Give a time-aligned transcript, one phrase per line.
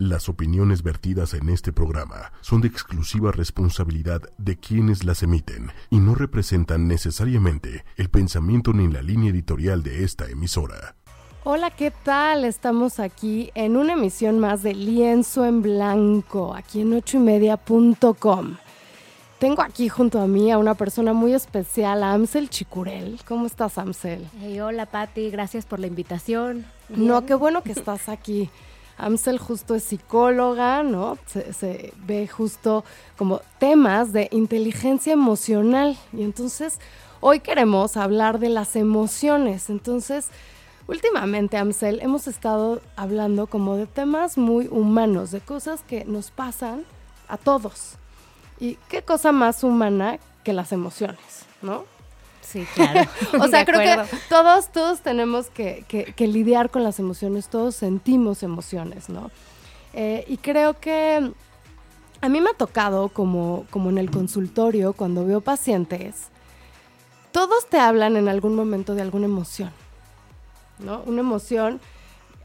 [0.00, 5.98] Las opiniones vertidas en este programa son de exclusiva responsabilidad de quienes las emiten y
[5.98, 10.96] no representan necesariamente el pensamiento ni la línea editorial de esta emisora.
[11.44, 12.46] Hola, ¿qué tal?
[12.46, 18.56] Estamos aquí en una emisión más de Lienzo en Blanco, aquí en ochoymedia.com.
[19.38, 23.20] Tengo aquí junto a mí a una persona muy especial, Amsel Chicurel.
[23.28, 24.26] ¿Cómo estás, Amsel?
[24.62, 26.64] hola, Patti, gracias por la invitación.
[26.88, 28.48] No, qué bueno que estás aquí.
[29.00, 31.18] Amsel justo es psicóloga, ¿no?
[31.26, 32.84] Se, ve justo
[33.16, 35.96] como temas de inteligencia emocional.
[36.12, 36.78] Y entonces
[37.20, 39.70] hoy queremos hablar de las emociones.
[39.70, 40.28] Entonces,
[40.86, 46.84] últimamente, Amsel, hemos estado hablando como de temas muy humanos, de cosas que nos pasan
[47.28, 47.94] a todos.
[48.58, 51.84] ¿Y qué cosa más humana que las emociones, no?
[52.50, 53.08] Sí, claro.
[53.40, 55.84] o sea, creo que todos, todos tenemos que,
[56.18, 59.30] lidiar con las emociones, todos sentimos emociones, ¿no?
[59.92, 61.32] Eh, y creo que
[62.20, 66.28] a mí me ha tocado, como, como en el consultorio, cuando veo pacientes,
[67.30, 69.70] todos te hablan en algún momento de alguna emoción,
[70.80, 71.02] ¿no?
[71.06, 71.80] Una emoción,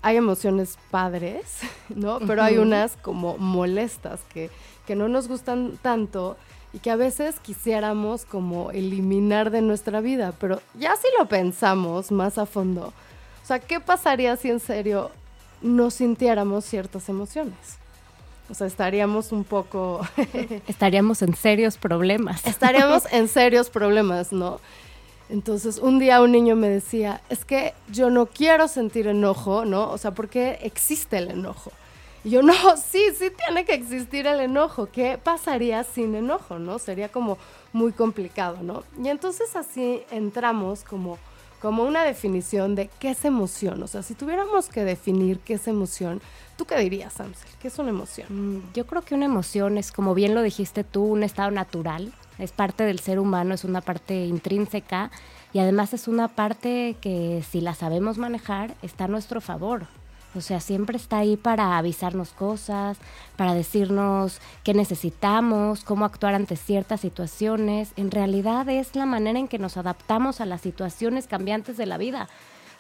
[0.04, 2.20] hay emociones padres, ¿no?
[2.20, 4.52] Pero hay unas como molestas que,
[4.86, 6.38] que no nos gustan tanto
[6.76, 12.12] y que a veces quisiéramos como eliminar de nuestra vida, pero ya si lo pensamos
[12.12, 12.88] más a fondo,
[13.42, 15.10] o sea, ¿qué pasaría si en serio
[15.62, 17.56] no sintiéramos ciertas emociones?
[18.50, 20.02] O sea, estaríamos un poco...
[20.68, 22.46] estaríamos en serios problemas.
[22.46, 24.60] Estaríamos en serios problemas, ¿no?
[25.30, 29.90] Entonces, un día un niño me decía, es que yo no quiero sentir enojo, ¿no?
[29.92, 31.72] O sea, ¿por qué existe el enojo?
[32.26, 34.88] Y yo, no, sí, sí tiene que existir el enojo.
[34.88, 36.80] ¿Qué pasaría sin enojo, no?
[36.80, 37.38] Sería como
[37.72, 38.84] muy complicado, ¿no?
[39.02, 41.20] Y entonces así entramos como,
[41.62, 43.82] como una definición de qué es emoción.
[43.84, 46.20] O sea, si tuviéramos que definir qué es emoción,
[46.58, 47.48] ¿tú qué dirías, Amsel?
[47.62, 48.28] ¿Qué es una emoción?
[48.30, 52.12] Mm, yo creo que una emoción es, como bien lo dijiste tú, un estado natural.
[52.40, 55.12] Es parte del ser humano, es una parte intrínseca
[55.54, 59.88] y además es una parte que si la sabemos manejar está a nuestro favor.
[60.36, 62.98] O sea, siempre está ahí para avisarnos cosas,
[63.38, 67.92] para decirnos qué necesitamos, cómo actuar ante ciertas situaciones.
[67.96, 71.98] En realidad es la manera en que nos adaptamos a las situaciones cambiantes de la
[71.98, 72.28] vida.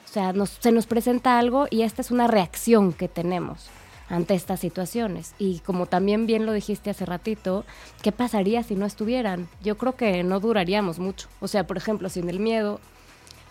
[0.06, 3.70] O sea, se nos presenta algo y esta es una reacción que tenemos
[4.10, 5.34] ante estas situaciones.
[5.40, 7.66] Y como también bien lo dijiste hace ratito,
[8.02, 9.48] ¿qué pasaría si no estuvieran?
[9.64, 11.28] Yo creo que no duraríamos mucho.
[11.40, 12.80] O sea, por ejemplo, sin el miedo,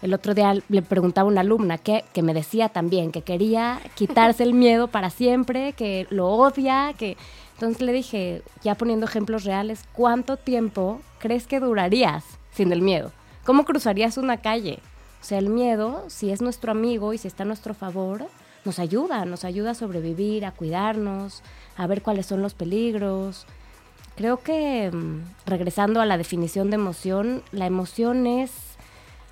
[0.05, 4.43] el otro día le preguntaba una alumna que, que me decía también que quería quitarse
[4.43, 7.17] el miedo para siempre, que lo odia, que...
[7.55, 12.23] Entonces le dije, ya poniendo ejemplos reales, ¿cuánto tiempo crees que durarías
[12.53, 13.13] sin el miedo?
[13.47, 14.81] ¿Cómo cruzarías una calle?
[15.23, 18.27] O sea, el miedo, si es nuestro amigo y si está a nuestro favor,
[18.67, 21.43] nos ayuda, nos ayuda a sobrevivir, a cuidarnos,
[21.79, 23.47] a ver cuáles son los peligros.
[24.17, 28.74] Creo que, mm, regresando a la definición de emoción, la emoción es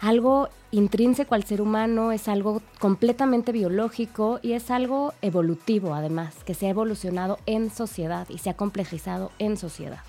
[0.03, 6.55] algo intrínseco al ser humano, es algo completamente biológico y es algo evolutivo además, que
[6.55, 10.01] se ha evolucionado en sociedad y se ha complejizado en sociedad.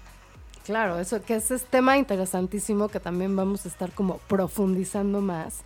[0.66, 5.60] Claro, eso que ese es tema interesantísimo que también vamos a estar como profundizando más.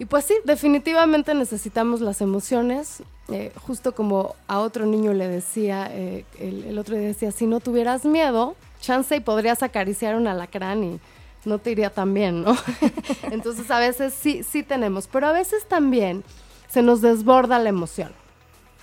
[0.00, 3.04] Y pues sí, definitivamente necesitamos las emociones.
[3.28, 7.46] Eh, justo como a otro niño le decía, eh, el, el, otro día decía, si
[7.46, 11.00] no tuvieras miedo, chance y podrías acariciar un alacrán y
[11.46, 12.56] no te iría tan bien, ¿no?
[13.30, 16.24] Entonces a veces sí, sí tenemos, pero a veces también
[16.68, 18.12] se nos desborda la emoción.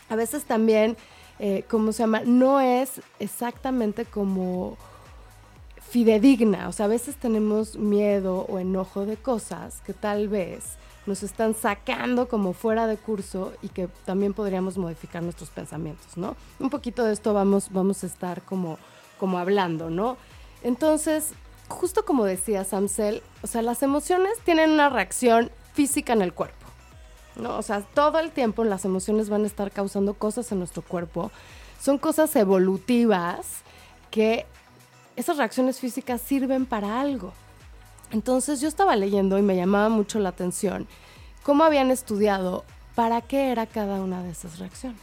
[0.10, 0.98] A veces también,
[1.40, 2.22] eh, ¿cómo se llama?
[2.26, 4.78] No es exactamente como
[5.90, 11.22] fidedigna, o sea, a veces tenemos miedo o enojo de cosas que tal vez nos
[11.22, 16.36] están sacando como fuera de curso y que también podríamos modificar nuestros pensamientos, ¿no?
[16.60, 18.80] Un poquito de esto vamos, vamos a estar como,
[19.20, 20.18] como hablando, ¿no?
[20.64, 21.34] Entonces,
[21.74, 26.66] justo como decía Samsel, o sea, las emociones tienen una reacción física en el cuerpo.
[27.36, 27.58] ¿no?
[27.58, 31.32] O sea, todo el tiempo las emociones van a estar causando cosas en nuestro cuerpo.
[31.82, 33.64] Son cosas evolutivas
[34.12, 34.46] que
[35.16, 37.34] esas reacciones físicas sirven para algo.
[38.12, 40.88] Entonces yo estaba leyendo y me llamaba mucho la atención
[41.44, 42.64] cómo habían estudiado
[42.96, 45.00] para qué era cada una de esas reacciones.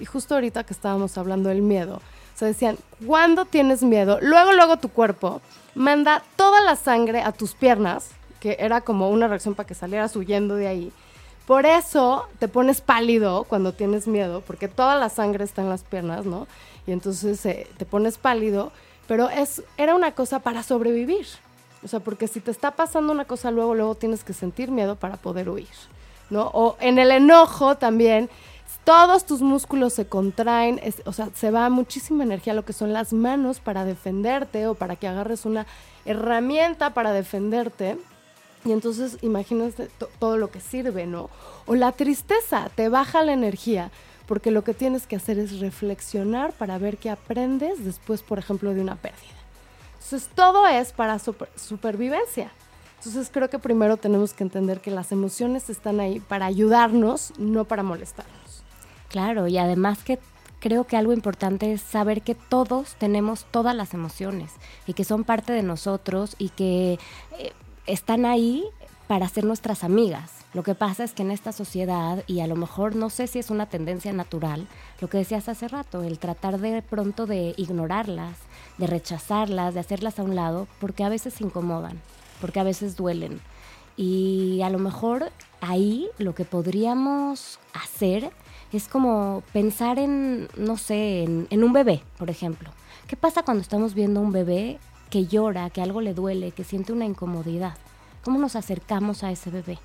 [0.00, 2.00] Y justo ahorita que estábamos hablando del miedo,
[2.34, 2.76] se decían,
[3.06, 5.40] cuando tienes miedo, luego, luego tu cuerpo
[5.76, 8.08] manda toda la sangre a tus piernas,
[8.40, 10.92] que era como una reacción para que salieras huyendo de ahí.
[11.46, 15.84] Por eso te pones pálido cuando tienes miedo, porque toda la sangre está en las
[15.84, 16.48] piernas, ¿no?
[16.86, 18.72] Y entonces eh, te pones pálido,
[19.06, 21.26] pero es, era una cosa para sobrevivir.
[21.84, 24.96] O sea, porque si te está pasando una cosa luego, luego tienes que sentir miedo
[24.96, 25.68] para poder huir,
[26.30, 26.50] ¿no?
[26.54, 28.30] O en el enojo también
[28.86, 32.92] todos tus músculos se contraen, o sea, se va muchísima energía a lo que son
[32.92, 35.66] las manos para defenderte o para que agarres una
[36.04, 37.98] herramienta para defenderte.
[38.64, 39.90] Y entonces imagínate
[40.20, 41.30] todo lo que sirve, ¿no?
[41.66, 43.90] O la tristeza, te baja la energía,
[44.26, 48.72] porque lo que tienes que hacer es reflexionar para ver qué aprendes después, por ejemplo,
[48.72, 49.34] de una pérdida.
[49.94, 51.18] Entonces, todo es para
[51.56, 52.52] supervivencia.
[52.98, 57.64] Entonces, creo que primero tenemos que entender que las emociones están ahí para ayudarnos, no
[57.64, 58.45] para molestarnos.
[59.16, 60.18] Claro, y además que
[60.60, 64.52] creo que algo importante es saber que todos tenemos todas las emociones
[64.86, 66.98] y que son parte de nosotros y que
[67.38, 67.52] eh,
[67.86, 68.62] están ahí
[69.06, 70.44] para ser nuestras amigas.
[70.52, 73.38] Lo que pasa es que en esta sociedad, y a lo mejor no sé si
[73.38, 74.66] es una tendencia natural,
[75.00, 78.36] lo que decías hace rato, el tratar de pronto de ignorarlas,
[78.76, 82.02] de rechazarlas, de hacerlas a un lado, porque a veces incomodan,
[82.42, 83.40] porque a veces duelen.
[83.96, 85.32] Y a lo mejor
[85.62, 88.30] ahí lo que podríamos hacer
[88.76, 92.70] es como pensar en, no sé, en, un bebé, por ejemplo.
[93.06, 94.78] ¿Qué pasa cuando estamos viendo a un bebé
[95.10, 97.76] que llora, que algo le duele, que siente una incomodidad?
[98.24, 99.78] ¿Cómo nos acercamos a ese bebé?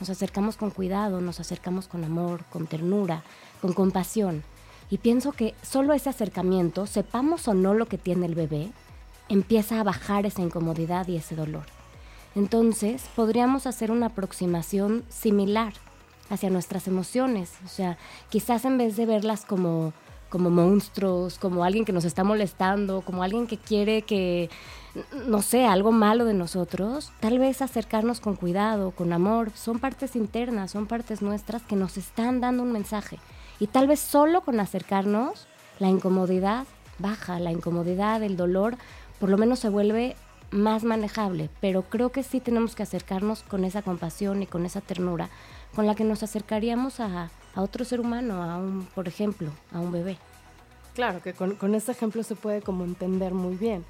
[0.00, 3.22] Nos acercamos con cuidado, nos acercamos con amor, con ternura,
[3.60, 4.42] con compasión.
[4.90, 8.70] Y pienso que solo ese acercamiento, sepamos o no lo que tiene el bebé,
[9.28, 11.64] empieza a bajar esa incomodidad y ese dolor.
[12.34, 15.74] Entonces, podríamos hacer una aproximación similar
[16.34, 17.52] hacia nuestras emociones.
[17.64, 17.96] O sea,
[18.28, 19.92] quizás en vez de verlas como,
[20.28, 24.50] como monstruos, como alguien que nos está molestando, como alguien que quiere que,
[25.26, 29.50] no sé, algo malo de nosotros, tal vez acercarnos con cuidado, con amor.
[29.54, 33.18] Son partes internas, son partes nuestras que nos están dando un mensaje.
[33.60, 35.46] Y tal vez solo con acercarnos,
[35.78, 36.66] la incomodidad
[36.98, 38.76] baja, la incomodidad, el dolor,
[39.18, 40.16] por lo menos se vuelve
[40.50, 41.50] más manejable.
[41.60, 45.28] Pero creo que sí tenemos que acercarnos con esa compasión y con esa ternura
[45.74, 49.92] con la que nos acercaríamos a, otro ser humano, a un, por ejemplo, a un
[49.92, 50.18] bebé.
[50.94, 53.84] Claro, que con, con ese ejemplo se puede como entender muy bien.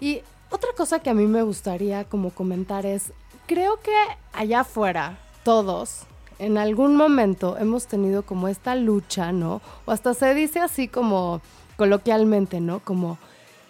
[0.00, 3.12] Y otra cosa que a mí me gustaría como comentar es,
[3.46, 3.94] creo que
[4.32, 6.04] allá afuera, todos,
[6.38, 9.60] en algún momento hemos tenido como esta lucha, ¿no?
[9.84, 11.40] O hasta se dice así como
[11.76, 12.80] coloquialmente, ¿no?
[12.80, 13.18] Como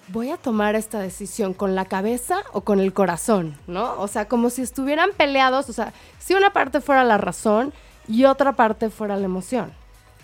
[0.09, 4.01] voy a tomar esta decisión con la cabeza o con el corazón, ¿no?
[4.01, 7.73] O sea, como si estuvieran peleados, o sea, si una parte fuera la razón
[8.07, 9.73] y otra parte fuera la emoción.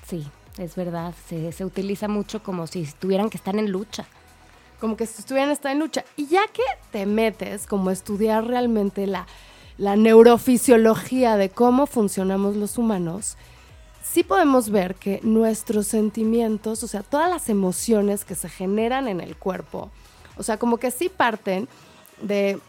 [0.06, 0.26] Sí,
[0.58, 4.06] es verdad, se, se utiliza mucho como si tuvieran que estar en lucha.
[4.80, 6.04] Como que si estuvieran estar en lucha.
[6.16, 9.26] Y ya que te metes como a estudiar realmente la
[9.76, 13.36] la neurofisiología de cómo funcionamos los humanos,
[14.14, 19.20] sí podemos ver que nuestros sentimientos, o sea, todas las emociones que se generan en
[19.20, 19.90] el cuerpo,
[20.36, 21.66] o sea, como que sí parten
[22.22, 22.60] de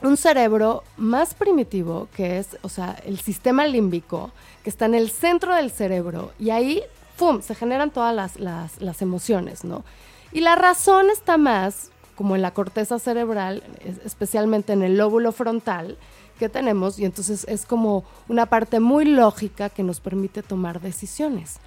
[0.00, 4.30] un cerebro más primitivo, que es, o sea, el sistema límbico,
[4.64, 6.82] que está en el centro del cerebro, y ahí,
[7.18, 9.84] ¡pum!, se generan todas las, las, las emociones, ¿no?
[10.32, 13.62] Y la razón está más como en la corteza cerebral,
[14.06, 15.98] especialmente en el lóbulo frontal,
[16.38, 21.58] que tenemos y entonces es como una parte muy lógica que nos permite tomar decisiones.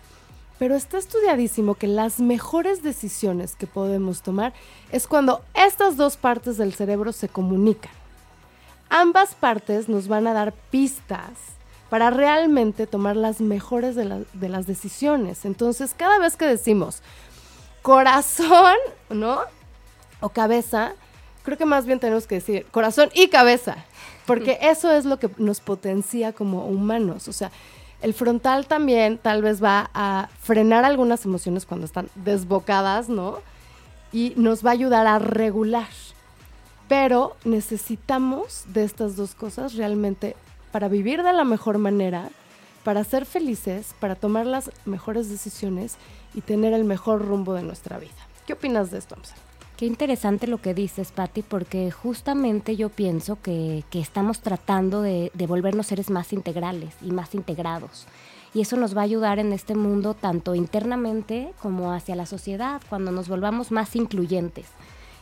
[0.57, 4.53] Pero está estudiadísimo que las mejores decisiones que podemos tomar
[4.91, 7.91] es cuando estas dos partes del cerebro se comunican.
[8.89, 11.31] Ambas partes nos van a dar pistas
[11.91, 15.43] para realmente tomar las mejores de, las decisiones.
[15.43, 17.01] Entonces, cada vez que decimos
[17.81, 18.77] corazón,
[19.09, 19.39] ¿no?
[20.21, 20.93] O cabeza,
[21.43, 23.83] creo que más bien tenemos que decir corazón y cabeza,
[24.25, 27.27] porque eso es lo que nos potencia como humanos.
[27.27, 27.51] O sea,
[28.01, 33.39] el frontal también tal vez va a frenar algunas emociones cuando están desbocadas, ¿no?
[34.11, 35.87] Y nos va a ayudar a regular.
[36.87, 40.35] Pero necesitamos de estas dos cosas realmente
[40.71, 42.29] para vivir de la mejor manera,
[42.83, 45.95] para ser felices, para tomar las mejores decisiones
[46.33, 48.11] y tener el mejor rumbo de nuestra vida.
[48.47, 49.50] ¿Qué opinas de esto, Amsel?
[49.81, 55.47] Qué interesante lo que dices, Patti, porque justamente yo pienso que, estamos tratando de, de,
[55.47, 58.05] volvernos seres más integrales y más integrados.
[58.53, 62.79] Y eso nos va a ayudar en este mundo tanto internamente como hacia la sociedad,
[62.89, 64.67] cuando nos volvamos más incluyentes.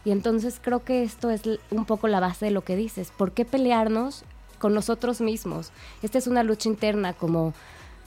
[0.04, 3.13] Y entonces creo que esto es un poco la base de lo que dices.
[3.16, 4.25] ¿Por qué pelearnos
[4.60, 5.72] con nosotros mismos?
[6.04, 7.54] Esta es una lucha interna como,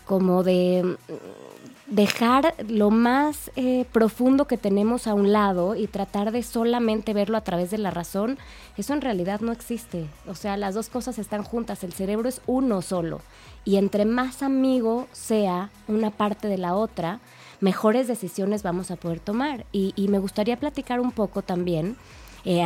[0.05, 0.99] como de
[1.93, 7.37] dejar lo más eh, profundo que tenemos a un lado y tratar de solamente verlo
[7.37, 8.39] a través de la razón,
[8.79, 10.07] eso en realidad no existe.
[10.27, 13.21] O sea, las dos cosas están juntas, el cerebro es uno solo.
[13.67, 17.21] Y entre más amigo sea una parte de la otra,
[17.61, 19.67] mejores decisiones vamos a poder tomar.
[19.71, 21.97] Y, me gustaría platicar un poco también,
[22.47, 22.65] eh,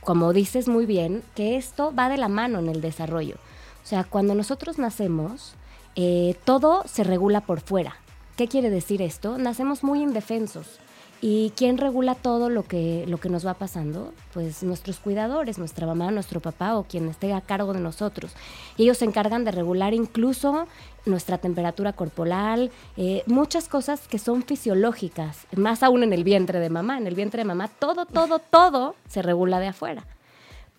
[0.00, 3.36] como dices muy bien, que esto va de la mano en el desarrollo.
[3.84, 5.54] O sea, cuando nosotros nacemos,
[5.94, 7.98] eh, todo se regula por fuera
[8.36, 9.38] ¿Qué quiere decir esto?
[9.38, 10.80] Nacemos muy indefensos.
[11.20, 14.12] ¿Y quién regula todo lo que, lo que nos va pasando?
[14.34, 18.32] Pues nuestros cuidadores, nuestra mamá, nuestro papá o quien esté a cargo de nosotros.
[18.76, 20.66] Ellos se encargan de regular incluso
[21.06, 26.70] nuestra temperatura corporal, eh, muchas cosas que son fisiológicas, más aún en el vientre de
[26.70, 26.98] mamá.
[26.98, 30.04] En el vientre de mamá todo, todo, todo se regula de afuera.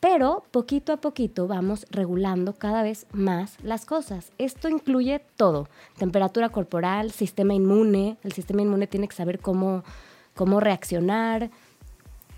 [0.07, 4.31] Pero poquito a poquito vamos regulando cada vez más las cosas.
[4.38, 8.15] Esto incluye todo, temperatura corporal, sistema inmune.
[8.24, 9.83] El sistema inmune tiene que saber cómo,
[10.35, 11.50] cómo reaccionar.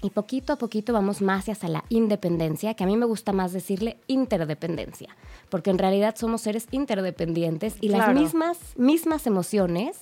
[0.01, 3.51] Y poquito a poquito vamos más hacia la independencia, que a mí me gusta más
[3.51, 5.17] decirle interdependencia,
[5.49, 9.97] porque en realidad somos seres interdependientes y las mismas, mismas emociones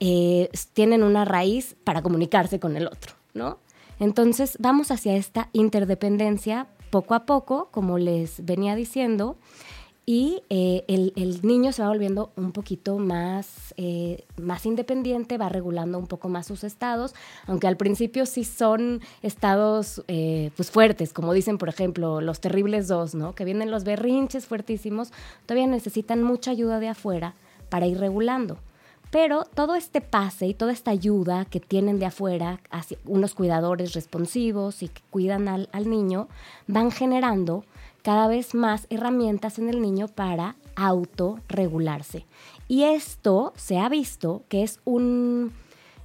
[0.00, 3.58] eh, tienen una raíz para comunicarse con el otro, ¿no?
[4.00, 9.36] Entonces vamos hacia esta interdependencia poco a poco, como les venía diciendo,
[10.06, 15.98] y eh, el, niño se va volviendo un poquito más, eh, más independiente, va regulando
[15.98, 17.12] un poco más sus estados,
[17.48, 22.86] aunque al principio sí son estados eh, pues fuertes, como dicen por ejemplo los terribles
[22.86, 23.34] dos, ¿no?
[23.34, 25.10] que vienen los berrinches fuertísimos,
[25.46, 27.34] todavía necesitan mucha ayuda de afuera
[27.70, 28.60] para ir regulando.
[29.14, 33.92] Pero todo este pase y toda esta ayuda que tienen de afuera, hacia unos cuidadores
[33.92, 36.26] responsivos y que cuidan al, niño,
[36.66, 37.64] van generando
[38.02, 42.26] cada vez más herramientas en el niño para autorregularse.
[42.66, 45.52] Y esto se ha visto que es un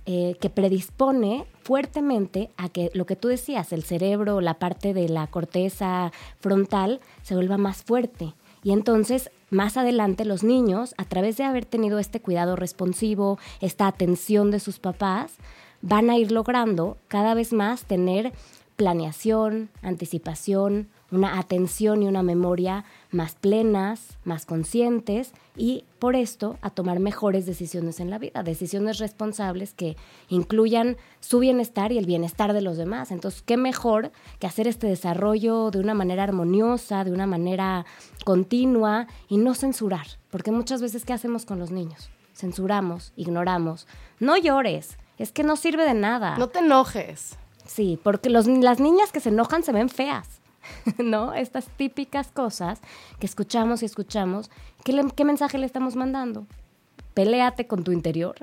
[0.06, 5.10] eh, que predispone fuertemente a que lo que tú decías, el cerebro, la parte de
[5.10, 8.36] la corteza frontal, se vuelva más fuerte.
[8.62, 13.88] Y entonces más adelante los niños, a través de haber tenido este cuidado responsivo, esta
[13.88, 15.34] atención de sus papás,
[15.82, 18.34] van a ir logrando cada vez más tener
[18.80, 26.70] planeación, anticipación, una atención y una memoria más plenas, más conscientes y por esto a
[26.70, 29.98] tomar mejores decisiones en la vida, decisiones responsables que
[30.30, 33.12] incluyan su bienestar y el bienestar de los demás.
[33.12, 37.86] Entonces, ¿qué mejor que hacer este desarrollo de una manera armoniosa, de una manera
[38.24, 40.08] continua y no censurar?
[40.30, 42.10] Porque muchas veces, ¿qué hacemos con los niños?
[42.34, 43.88] Censuramos, ignoramos.
[44.22, 46.38] No llores, es que no sirve de nada.
[46.38, 47.38] No te enojes.
[47.70, 50.40] Sí, porque las niñas que se enojan se ven feas.
[50.98, 51.34] ¿no?
[51.34, 52.82] Estas típicas cosas
[53.20, 54.50] que escuchamos y escuchamos,
[54.84, 56.48] ¿qué, ¿qué mensaje le estamos mandando?
[57.14, 58.36] Peléate con tu interior.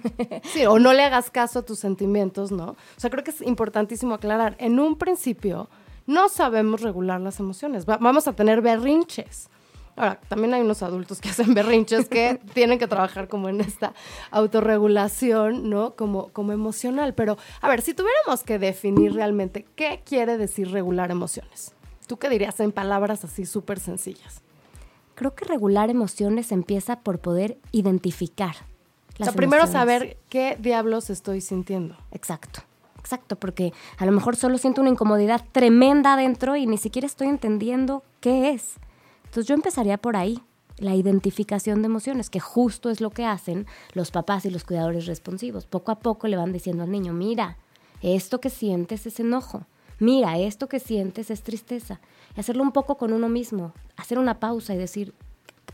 [0.44, 2.70] sí, o no le hagas caso a tus sentimientos, ¿no?
[2.70, 4.56] O sea, creo que es importantísimo aclarar.
[4.58, 5.68] En un principio,
[6.06, 7.86] no sabemos regular las emociones.
[7.86, 9.48] vamos a tener berrinches.
[9.96, 13.94] Ahora, también hay unos adultos que hacen berrinches que tienen que trabajar como en esta
[14.30, 15.94] autorregulación, ¿no?
[15.94, 17.14] Como, como emocional.
[17.14, 21.74] Pero, a ver, si tuviéramos que definir realmente qué quiere decir regular emociones,
[22.06, 24.42] ¿tú qué dirías en palabras así súper sencillas?
[25.14, 28.56] Creo que regular emociones empieza por poder identificar.
[29.20, 31.96] o sea, primero saber qué diablos estoy sintiendo.
[32.10, 32.62] Exacto.
[32.98, 37.28] Exacto, porque a lo mejor solo siento una incomodidad tremenda adentro y ni siquiera estoy
[37.28, 38.76] entendiendo qué es.
[39.34, 40.40] Entonces yo empezaría por ahí,
[40.78, 45.06] la identificación de emociones, que justo es lo que hacen los papás y los cuidadores
[45.06, 45.66] responsivos.
[45.66, 47.56] Poco a poco le van diciendo al niño, mira,
[48.00, 49.66] esto que sientes es enojo,
[49.98, 52.00] mira, esto que sientes es tristeza.
[52.36, 55.12] Y hacerlo un poco con uno mismo, hacer una pausa y decir,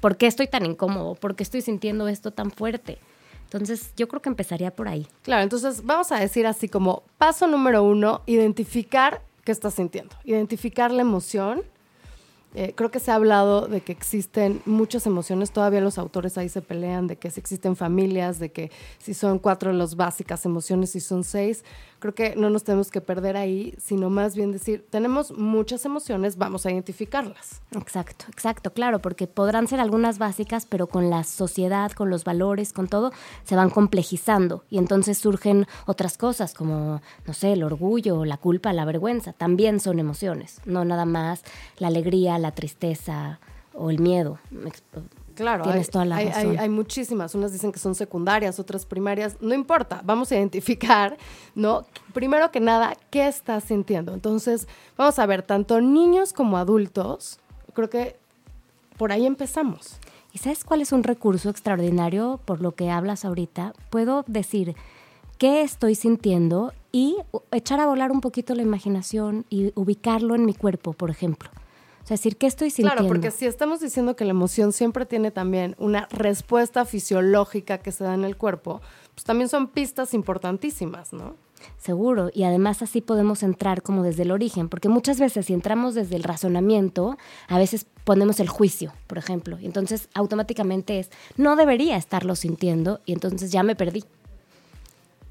[0.01, 1.15] ¿por qué estoy tan incómodo?
[1.15, 2.97] ¿Por qué estoy sintiendo esto tan fuerte?
[3.45, 5.07] Entonces, yo creo que empezaría por ahí.
[5.21, 10.91] Claro, entonces vamos a decir así como paso número uno, identificar qué estás sintiendo, identificar
[10.91, 11.63] la emoción
[12.55, 16.49] eh, creo que se ha hablado de que existen muchas emociones, todavía los autores ahí
[16.49, 20.91] se pelean de que si existen familias, de que si son cuatro las básicas emociones,
[20.91, 21.65] si son seis,
[22.01, 26.37] creo que no nos tenemos que perder ahí, sino más bien decir, tenemos muchas emociones,
[26.37, 27.61] vamos a identificarlas.
[27.77, 32.73] Exacto, exacto, claro, porque podrán ser algunas básicas, pero con la sociedad, con los valores,
[32.73, 33.13] con todo,
[33.45, 34.65] se van complejizando.
[34.71, 39.79] Y entonces surgen otras cosas como, no sé, el orgullo, la culpa, la vergüenza, también
[39.79, 41.45] son emociones, no nada más
[41.79, 43.39] la alegría, la tristeza
[43.75, 44.39] o el miedo.
[45.35, 46.59] Claro, Tienes hay, toda la razón.
[46.59, 47.35] Hay, muchísimas.
[47.35, 49.37] Unas dicen que son secundarias, otras primarias.
[49.41, 51.17] No importa, vamos a identificar,
[51.55, 51.87] ¿no?
[52.13, 54.13] Primero que nada, ¿qué estás sintiendo?
[54.13, 57.39] Entonces, vamos a ver, tanto niños como adultos,
[57.73, 58.17] creo que
[58.99, 59.97] por ahí empezamos.
[60.33, 63.73] ¿Y sabes cuál es un recurso extraordinario por lo que hablas ahorita?
[63.89, 64.77] Puedo decir
[65.39, 67.17] qué estoy sintiendo y
[67.51, 71.51] echar a volar un poquito la imaginación y ubicarlo en mi cuerpo, por ejemplo
[72.15, 73.03] decir, ¿qué estoy sintiendo?
[73.03, 77.93] Claro, porque si estamos diciendo que la emoción siempre tiene también una respuesta fisiológica que
[77.93, 78.81] se da en el cuerpo,
[79.15, 81.37] pues también son pistas importantísimas, ¿no?
[81.77, 85.95] Seguro, y además así podemos entrar como desde el origen, porque muchas veces si entramos
[85.95, 91.57] desde el razonamiento, a veces ponemos el juicio, por ejemplo, y entonces automáticamente es, no
[91.57, 94.05] debería estarlo sintiendo, y entonces ya me perdí.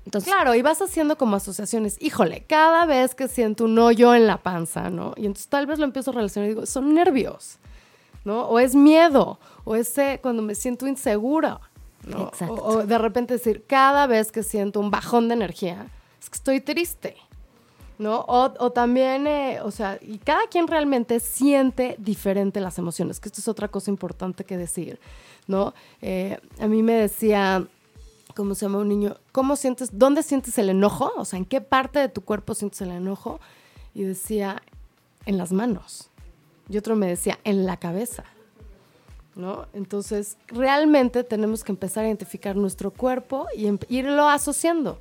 [0.09, 4.25] Entonces, claro, y vas haciendo como asociaciones, híjole, cada vez que siento un hoyo en
[4.25, 5.13] la panza, ¿no?
[5.15, 7.59] Y entonces tal vez lo empiezo a relacionar y digo, son nervios,
[8.25, 8.47] ¿no?
[8.47, 11.59] O es miedo, o es cuando me siento insegura,
[12.07, 12.29] ¿no?
[12.29, 12.55] Exacto.
[12.55, 15.85] O, de repente decir, cada vez que siento un bajón de energía,
[16.19, 17.15] es que estoy triste,
[17.99, 18.25] ¿no?
[18.27, 23.41] O, también, eh, o sea, y cada quien realmente siente diferente las emociones, que esto
[23.41, 24.99] es otra cosa importante que decir,
[25.45, 25.75] ¿no?
[26.01, 27.67] Eh, a mí me decía,
[28.35, 29.17] ¿cómo se llama un niño?
[29.31, 31.11] ¿Cómo sientes, dónde sientes el enojo?
[31.17, 33.39] O sea, ¿en qué parte de tu cuerpo sientes el enojo?
[33.93, 34.61] Y decía,
[35.25, 36.09] en las manos.
[36.69, 38.23] Y otro me decía, en la cabeza.
[39.35, 39.67] ¿No?
[39.73, 44.99] Entonces, realmente tenemos que empezar a identificar nuestro cuerpo y em, irlo asociando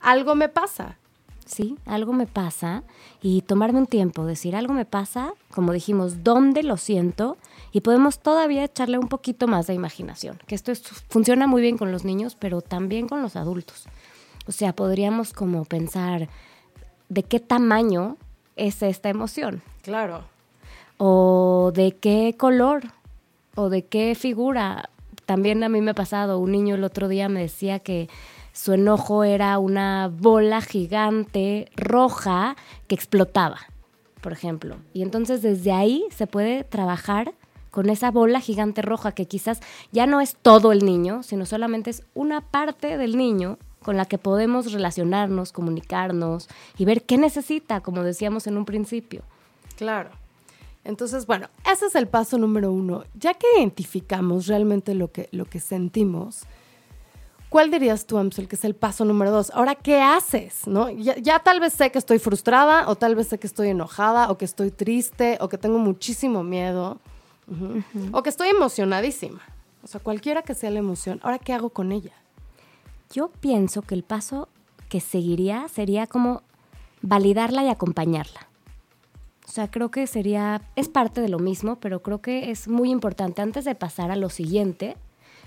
[0.00, 0.98] algo me pasa.
[1.44, 2.82] Sí, algo me pasa
[3.22, 7.36] y tomarme un tiempo, decir algo me pasa, como dijimos, dónde lo siento
[7.72, 10.72] y podemos todavía echarle un poquito más de imaginación, que esto
[11.08, 13.86] funciona muy bien con los niños, pero también con los adultos.
[14.46, 16.28] O sea, podríamos como pensar
[17.08, 18.16] de qué tamaño
[18.56, 19.62] es esta emoción.
[19.82, 20.24] Claro.
[20.98, 22.84] O de qué color,
[23.54, 24.90] o de qué figura.
[25.24, 28.08] También a mí me ha pasado, un niño el otro día me decía que
[28.52, 32.56] su enojo era una bola gigante roja
[32.86, 33.58] que explotaba,
[34.20, 34.76] por ejemplo.
[34.94, 37.34] Y entonces desde ahí se puede trabajar
[37.76, 39.60] con esa bola gigante roja que quizás
[39.92, 44.06] ya no es todo el niño, sino solamente es una parte del niño con la
[44.06, 49.24] que podemos relacionarnos, comunicarnos y ver qué necesita, como decíamos en un principio.
[49.76, 50.08] Claro.
[50.84, 53.04] Entonces, bueno, ese es el paso número uno.
[53.12, 56.44] Ya que identificamos realmente lo que, lo que sentimos,
[57.50, 59.52] ¿Cuál dirías tú, Amsel, que es el paso número dos?
[59.54, 60.66] Ahora, ¿qué haces?
[60.66, 60.90] ¿No?
[60.90, 64.36] Ya, tal vez sé que estoy frustrada, o tal vez sé que estoy enojada, o
[64.36, 66.98] que estoy triste, o que tengo muchísimo miedo,
[68.12, 69.40] o que estoy emocionadísima.
[69.82, 72.12] O sea, cualquiera que sea la emoción, ¿ahora qué hago con ella?
[73.12, 74.48] Yo pienso que el paso
[74.88, 76.42] que seguiría sería como
[77.02, 78.48] validarla y acompañarla.
[79.46, 82.90] O sea, creo que sería, es parte de lo mismo, pero creo que es muy
[82.90, 84.96] importante antes de pasar a lo siguiente,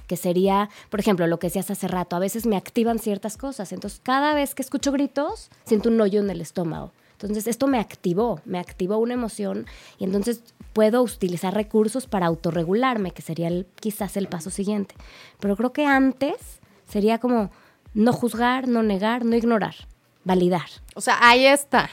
[0.07, 3.71] que sería, por ejemplo, lo que decías hace rato, a veces me activan ciertas cosas,
[3.71, 6.91] entonces cada vez que escucho gritos, siento un hoyo en el estómago.
[7.21, 9.65] Entonces esto me activó, me activó una emoción
[9.97, 14.95] y entonces puedo utilizar recursos para autorregularme, que sería quizás el paso siguiente.
[15.41, 17.51] Pero creo que antes sería como
[17.93, 19.75] no juzgar, no negar, no ignorar,
[20.23, 20.69] validar.
[20.95, 21.89] O sea, ahí está.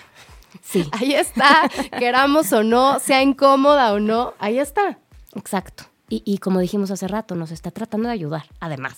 [0.62, 0.88] Sí.
[0.92, 4.98] Ahí está, queramos o no, sea incómoda o no, ahí está.
[5.34, 5.84] Exacto.
[6.08, 8.94] Y, como dijimos hace rato, nos está tratando de ayudar, además.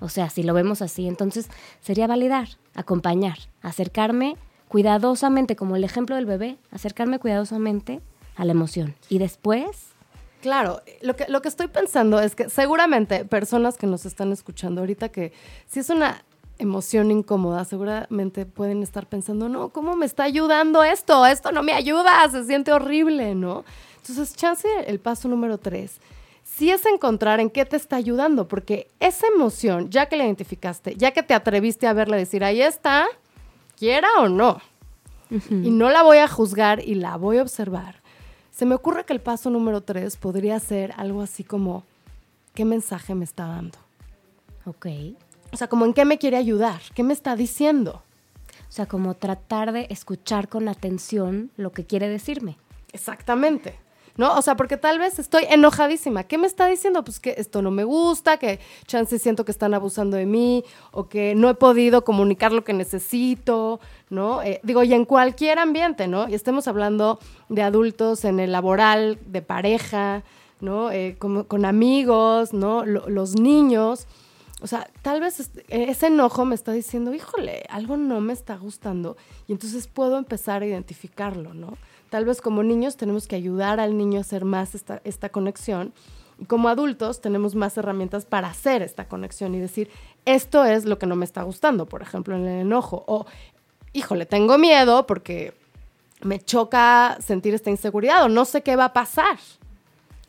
[0.00, 1.48] O sea, si lo vemos así, entonces
[1.80, 4.36] sería validar, acompañar, acercarme
[4.68, 8.00] cuidadosamente, como el ejemplo del bebé, acercarme cuidadosamente
[8.36, 8.94] a la emoción.
[9.08, 9.88] Y después...
[10.40, 14.82] Claro, lo que, lo que estoy pensando es que seguramente personas que nos están escuchando
[14.82, 15.32] ahorita que
[15.66, 16.22] si es una
[16.58, 21.26] emoción incómoda, seguramente pueden estar pensando, no, ¿cómo me está ayudando esto?
[21.26, 23.64] Esto no me ayuda, se siente horrible, ¿no?
[23.96, 25.98] Entonces, chance el paso número tres
[26.58, 30.96] sí es encontrar en qué te está ayudando, porque esa emoción, ya que la identificaste,
[30.96, 33.06] ya que te atreviste a verla decir, ahí está,
[33.78, 34.60] quiera o no,
[35.30, 38.02] y no la voy a juzgar y la voy a observar,
[38.50, 41.84] se me ocurre que el paso número tres podría ser algo así como,
[42.54, 43.78] ¿qué mensaje me está dando?
[44.64, 44.86] Ok.
[45.52, 48.02] O sea, como en qué me quiere ayudar, qué me está diciendo.
[48.68, 52.58] O sea, como tratar de escuchar con atención lo que quiere decirme.
[52.92, 53.78] Exactamente.
[54.18, 54.34] ¿No?
[54.36, 56.24] O sea, porque tal vez estoy enojadísima.
[56.24, 57.04] ¿Qué me está diciendo?
[57.04, 61.08] Pues que esto no me gusta, que chance siento que están abusando de mí o
[61.08, 63.78] que no he podido comunicar lo que necesito,
[64.10, 64.42] ¿no?
[64.42, 66.28] Eh, digo, y en cualquier ambiente, ¿no?
[66.28, 70.24] Y estemos hablando de adultos en el laboral, de pareja,
[70.60, 70.90] ¿no?
[70.90, 72.84] Eh, con, amigos, ¿no?
[72.84, 74.08] los niños.
[74.60, 79.16] O sea, tal vez ese enojo me está diciendo, híjole, algo no me está gustando.
[79.46, 81.74] Y entonces puedo empezar a identificarlo, ¿no?
[82.10, 85.92] Tal vez como niños tenemos que ayudar al niño a hacer más esta, esta conexión.
[86.38, 89.90] Y como adultos tenemos más herramientas para hacer esta conexión y decir,
[90.24, 93.04] esto es lo que no me está gustando, por ejemplo, en el enojo.
[93.06, 93.26] O,
[93.92, 95.54] híjole, tengo miedo porque
[96.22, 99.38] me choca sentir esta inseguridad o no sé qué va a pasar.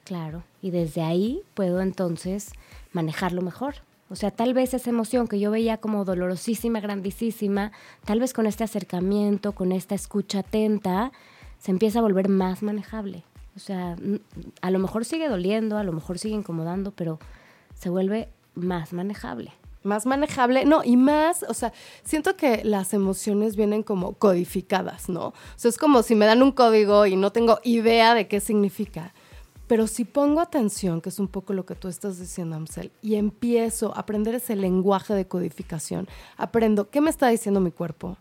[0.04, 2.52] Claro, y desde ahí puedo entonces
[2.94, 3.76] manejarlo mejor.
[4.10, 7.72] O sea, tal vez esa emoción que yo veía como dolorosísima, grandísima,
[8.06, 11.12] tal vez con este acercamiento, con esta escucha atenta,
[11.60, 13.24] se empieza a volver más manejable.
[13.56, 13.96] O sea,
[14.62, 17.20] a lo mejor sigue doliendo, a lo mejor sigue incomodando, pero
[17.76, 19.52] se vuelve más manejable.
[19.84, 21.72] más manejable, no, y más, o sea,
[22.04, 25.28] siento que las emociones vienen como codificadas, ¿no?
[25.28, 28.40] O sea, es como si me dan un código y no tengo idea de qué
[28.40, 29.14] significa.
[29.68, 33.16] Pero si pongo atención, que es un poco lo que tú estás diciendo, Amsel, y
[33.16, 38.18] empiezo a aprender ese lenguaje de codificación, aprendo qué me está diciendo mi cuerpo,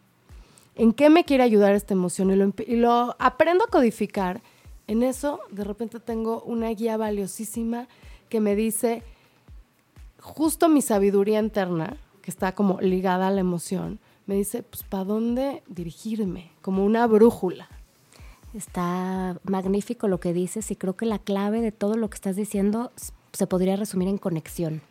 [0.78, 4.40] en qué me quiere ayudar esta emoción y lo, aprendo a codificar,
[4.86, 7.88] en eso de repente tengo una guía valiosísima
[8.28, 9.02] que me dice,
[10.20, 15.04] justo mi sabiduría interna, que está como ligada a la emoción, me dice, pues, ¿para
[15.04, 16.52] dónde dirigirme?
[16.62, 17.68] Como una brújula.
[18.54, 22.36] Está magnífico lo que dices y creo que la clave de todo lo que estás
[22.36, 22.92] diciendo
[23.32, 24.82] se podría resumir en conexión.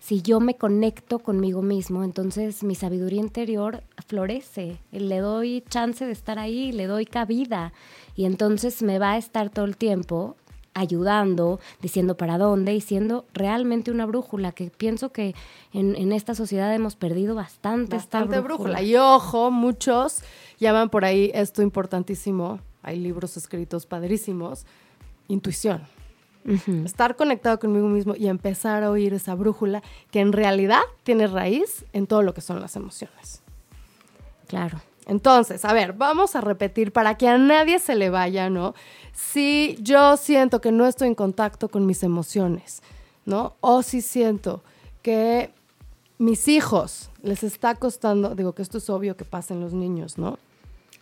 [0.00, 6.12] Si yo me conecto conmigo mismo, entonces mi sabiduría interior florece, le doy chance de
[6.12, 7.72] estar ahí, le doy cabida
[8.16, 10.36] y entonces me va a estar todo el tiempo
[10.72, 15.34] ayudando, diciendo para dónde y siendo realmente una brújula, que pienso que
[15.72, 18.82] en, esta sociedad hemos perdido bastante, esta brújula.
[18.82, 20.22] Y ojo, muchos
[20.58, 24.64] llaman por ahí esto importantísimo, hay libros escritos padrísimos,
[25.28, 25.82] intuición.
[26.84, 31.84] Estar conectado conmigo mismo y empezar a oír esa brújula que en realidad tiene raíz
[31.92, 33.42] en todo lo que son las emociones.
[34.46, 34.80] Claro.
[35.06, 38.74] Entonces, a ver, vamos a repetir para que a nadie se le vaya, ¿no?
[39.12, 42.82] Si yo siento que no estoy en contacto con mis emociones,
[43.24, 43.54] ¿no?
[43.60, 44.62] O si siento
[45.02, 45.52] que
[46.18, 50.18] mis hijos les está costando, digo que esto es obvio que pasa en los niños,
[50.18, 50.38] ¿no?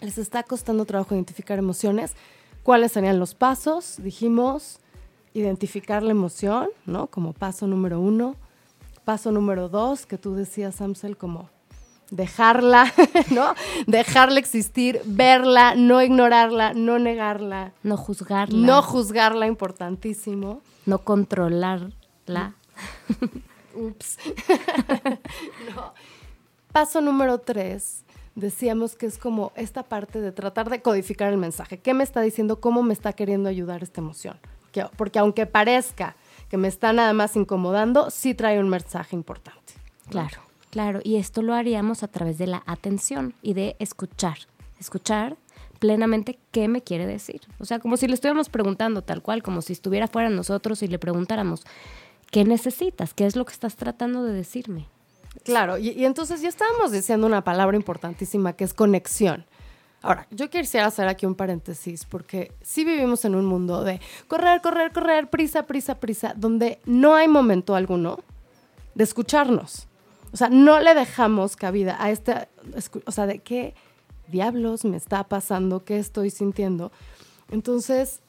[0.01, 2.15] Les está costando trabajo identificar emociones.
[2.63, 3.97] ¿Cuáles serían los pasos?
[3.99, 4.79] Dijimos,
[5.35, 7.09] identificar la emoción, ¿no?
[7.09, 8.37] Como paso número uno.
[9.05, 11.49] Paso número dos, que tú decías, Samsel, como
[12.11, 12.93] dejarla,
[13.31, 13.55] ¿no?
[13.87, 17.73] Dejarla existir, verla, no ignorarla, no negarla.
[17.83, 18.67] No juzgarla.
[18.67, 20.63] No juzgarla, importantísimo.
[20.87, 22.55] No controlarla.
[23.75, 24.19] Ups.
[26.73, 31.79] Paso número tres, decíamos que es como esta parte de tratar de codificar el mensaje.
[31.79, 32.61] ¿Qué me está diciendo?
[32.61, 34.39] ¿Cómo me está queriendo ayudar esta emoción?
[34.97, 36.17] Porque aunque parezca
[36.49, 39.75] que me está nada más incomodando, sí trae un mensaje importante.
[40.09, 40.41] Claro.
[40.71, 44.37] Claro, y esto lo haríamos a través de la atención y de escuchar.
[44.79, 45.37] Escuchar
[45.79, 47.41] plenamente qué me quiere decir.
[47.59, 50.89] O sea, como si le estuviéramos preguntando tal cual, como si estuviera fuera nosotros y
[50.89, 51.65] le preguntáramos,
[52.31, 53.15] ¿qué necesitas?
[53.15, 54.87] ¿Qué es lo que estás tratando de decirme?
[55.45, 59.47] Claro, y, entonces ya estábamos diciendo una palabra importantísima que es conexión.
[60.01, 64.61] Ahora, yo quisiera hacer aquí un paréntesis porque sí vivimos en un mundo de correr,
[64.61, 68.21] correr, correr, prisa, prisa, prisa, donde no hay momento alguno
[68.95, 69.89] de escucharnos.
[70.33, 72.49] O sea, no le dejamos cabida a este,
[73.07, 73.75] o sea, de qué
[74.29, 76.93] diablos me está pasando, qué estoy sintiendo.
[77.51, 78.21] Entonces,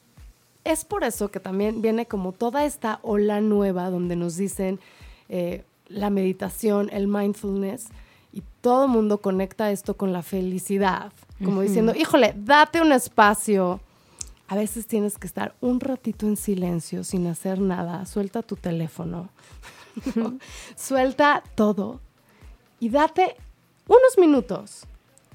[0.64, 4.80] es por eso que también viene como toda esta ola nueva donde nos dicen
[5.28, 7.88] eh, la meditación, el mindfulness,
[8.32, 11.12] y todo el mundo conecta esto con la felicidad,
[11.44, 13.80] como diciendo, híjole, date un espacio.
[14.48, 19.30] A veces tienes que estar un ratito en silencio, sin hacer nada, suelta tu teléfono
[20.76, 22.00] Suelta todo
[22.78, 23.36] y date
[23.86, 24.86] unos minutos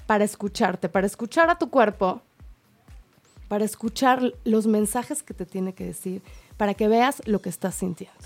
[0.06, 2.22] para escucharte, para escuchar a tu cuerpo,
[3.48, 6.22] para escuchar los mensajes que te tiene que decir,
[6.56, 8.16] para que veas lo que estás sintiendo.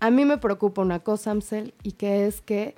[0.00, 2.74] A mí me preocupa una cosa, Amsel, y que es que,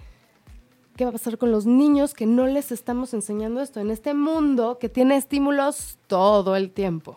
[0.98, 4.14] ¿qué va a pasar con los niños que no les estamos enseñando esto en este
[4.14, 7.16] mundo que tiene estímulos todo el tiempo?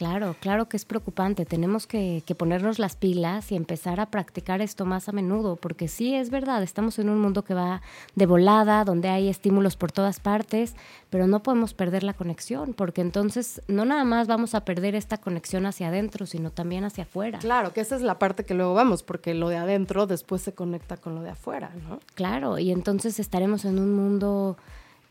[0.00, 1.44] Claro, claro que es preocupante.
[1.44, 6.14] Tenemos que, ponernos las pilas y empezar a practicar esto más a menudo, porque sí,
[6.14, 7.82] es verdad, estamos en un mundo que va
[8.14, 10.74] de volada, donde hay estímulos por todas partes,
[11.10, 15.18] pero no podemos perder la conexión, porque entonces no nada más vamos a perder esta
[15.18, 17.38] conexión hacia adentro, sino también hacia afuera.
[17.38, 20.54] Claro, que esa es la parte que luego vamos, porque lo de adentro después se
[20.54, 22.00] conecta con lo de afuera, ¿no?
[22.14, 24.56] Claro, y entonces estaremos en un mundo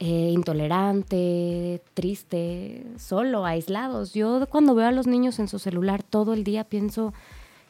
[0.01, 4.13] eh, intolerante, triste, solo, aislados.
[4.13, 7.13] Yo cuando veo a los niños en su celular todo el día pienso,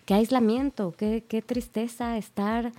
[0.05, 2.71] qué aislamiento, qué, tristeza estar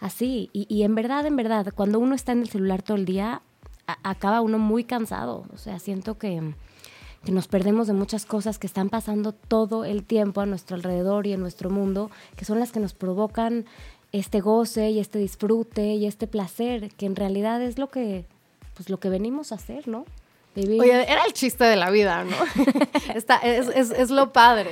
[0.00, 0.50] así.
[0.52, 3.42] Y, en verdad, en verdad, cuando uno está en el celular todo el día,
[4.02, 5.44] acaba uno muy cansado.
[5.54, 6.54] O sea, siento que,
[7.24, 11.28] que nos perdemos de muchas cosas que están pasando todo el tiempo a nuestro alrededor
[11.28, 13.66] y en nuestro mundo, que son las que nos provocan
[14.10, 18.26] este goce y este disfrute y este placer, que en realidad es lo que
[18.76, 20.04] pues lo que venimos a hacer, ¿no?
[20.56, 22.36] Oye, era el chiste de la vida, ¿no?
[23.14, 24.70] Está, es, es, es, lo padre.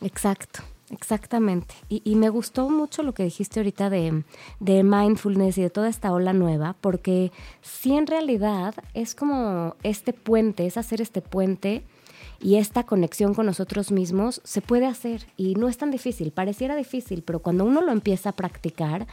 [0.00, 0.60] Exacto,
[0.90, 1.74] exactamente.
[1.88, 4.24] Y, y, me gustó mucho lo que dijiste ahorita de,
[4.58, 7.30] de, mindfulness y de toda esta ola nueva, porque
[7.62, 11.84] sí en realidad es como este puente, es hacer este puente
[12.40, 16.74] Y esta conexión con nosotros mismos se puede hacer y no es tan difícil, pareciera
[16.74, 19.06] difícil, pero cuando uno lo empieza a practicar,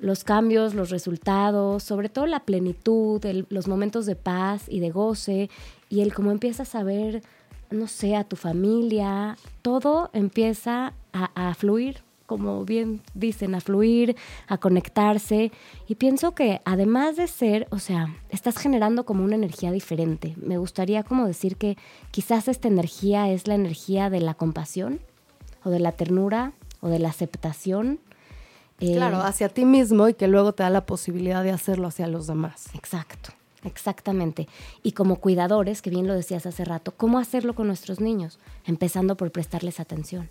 [0.00, 5.50] los cambios, los resultados, sobre todo la plenitud, los momentos de paz y de goce,
[5.88, 7.22] y el cómo empiezas a ver,
[7.70, 14.14] no sé, a tu familia, todo empieza a, a fluir como bien dicen, a fluir,
[14.46, 15.50] a conectarse.
[15.88, 20.36] Y pienso que además de ser, o sea, estás generando como una energía diferente.
[20.36, 21.76] Me gustaría como decir que
[22.12, 25.00] quizás esta energía es la energía de la compasión
[25.64, 27.98] o de la ternura o de la aceptación.
[28.80, 32.06] Eh, claro, hacia ti mismo y que luego te da la posibilidad de hacerlo hacia
[32.06, 32.66] los demás.
[32.74, 33.30] Exacto.
[33.64, 34.48] Exactamente.
[34.82, 38.38] Y como cuidadores, que bien lo decías hace rato, ¿cómo hacerlo con nuestros niños?
[38.64, 40.30] Empezando por prestarles atención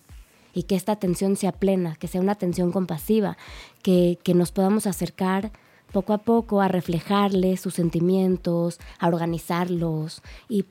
[0.54, 3.38] y que esta atención sea plena, que sea una atención compasiva,
[3.84, 5.52] que, que nos podamos acercar
[5.92, 10.66] poco a poco a reflejarles sus sentimientos, a organizarlos y,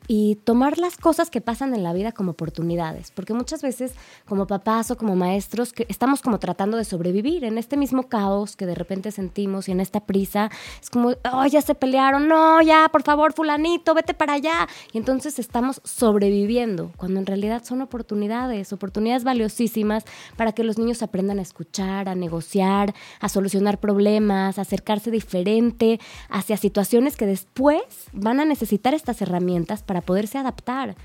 [0.45, 3.11] tomar las cosas que pasan en la vida como oportunidades.
[3.11, 3.93] Porque muchas veces
[4.27, 8.57] como papás o como maestros que estamos como tratando de sobrevivir en este mismo caos
[8.57, 10.51] que de repente sentimos y en esta prisa.
[10.81, 14.69] Es como, oh, ya se pelearon, no, ya, por favor, fulanito, vete para allá.
[14.93, 20.05] Y entonces estamos sobreviviendo, cuando en realidad son oportunidades, oportunidades valiosísimas
[20.37, 26.57] para que los niños aprendan a escuchar, a negociar, a solucionar problemas, acercarse diferente hacia
[26.57, 30.97] situaciones que después van a necesitar estas herramientas para poderse adaptar.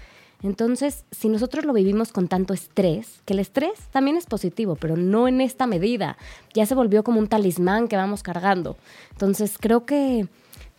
[0.44, 4.98] Entonces, si nosotros lo vivimos con tanto estrés, que el estrés también es positivo, pero
[4.98, 6.18] no en esta medida,
[6.54, 8.76] ya se volvió como un talismán que vamos cargando.
[9.12, 10.28] Entonces, creo que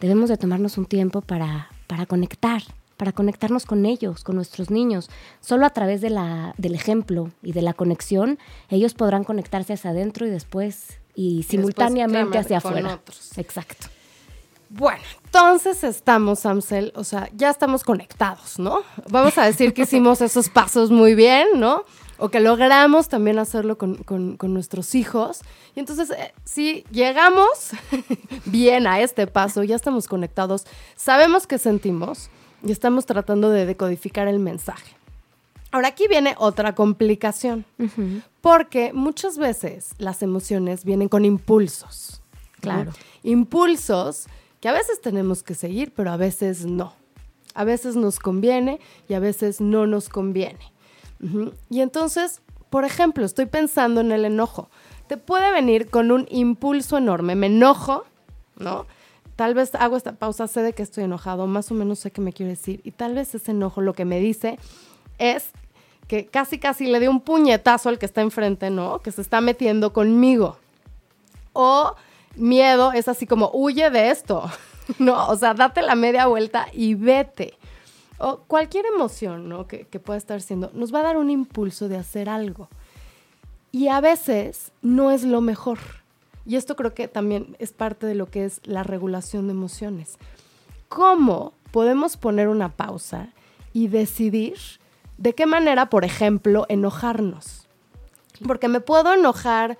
[0.00, 2.62] debemos de tomarnos un tiempo para, para conectar,
[2.98, 5.08] para conectarnos con ellos, con nuestros niños.
[5.40, 9.90] Solo a través de la, del ejemplo y de la conexión, ellos podrán conectarse hacia
[9.90, 13.00] adentro y después y, simultáneamente hacia afuera.
[13.37, 13.88] Exacto.
[14.77, 18.81] Bueno, entonces estamos, Amsel, o sea, ya estamos conectados, ¿no?
[19.09, 21.85] Vamos a decir que hicimos esos pasos muy bien, ¿no?
[22.18, 25.42] O que logramos también hacerlo con, nuestros hijos.
[25.77, 27.70] Y entonces, eh, si llegamos
[28.46, 32.31] bien a este paso, ya estamos conectados, sabemos qué sentimos
[32.64, 34.96] y estamos tratando de decodificar el mensaje.
[35.74, 37.64] Ahora aquí viene otra complicación,
[38.40, 42.22] porque muchas veces las emociones vienen con impulsos.
[42.60, 42.92] Claro.
[43.24, 44.26] Impulsos
[44.60, 46.94] que a veces tenemos que seguir, pero a veces no.
[47.54, 50.72] A veces nos conviene y a veces no nos conviene.
[51.68, 54.70] Y entonces, por ejemplo, estoy pensando en el enojo.
[55.08, 57.34] Te puede venir con un impulso enorme.
[57.34, 58.04] Me enojo,
[58.54, 58.87] ¿no?
[59.34, 62.20] Tal vez hago esta pausa, sé de que estoy enojado, más o menos sé qué
[62.20, 62.80] me quiere decir.
[62.84, 64.56] Y tal vez ese enojo lo que me dice
[65.18, 65.50] es
[66.08, 69.00] que casi casi le dio un puñetazo al que está enfrente, ¿no?
[69.00, 70.56] Que se está metiendo conmigo.
[71.52, 71.94] O
[72.36, 74.50] miedo es así como, huye de esto,
[74.98, 75.28] ¿no?
[75.28, 77.54] O sea, date la media vuelta y vete.
[78.18, 79.66] O cualquier emoción, ¿no?
[79.66, 82.68] Que, que pueda estar siendo, nos va a dar un impulso de hacer algo.
[83.72, 85.78] Y a veces no es lo mejor.
[86.46, 90.18] Y esto creo que también es parte de lo que es la regulación de emociones.
[90.88, 93.30] ¿Cómo podemos poner una pausa
[93.72, 94.58] y decidir
[95.18, 97.66] ¿De qué manera, por ejemplo, enojarnos?
[98.46, 99.79] Porque me puedo enojar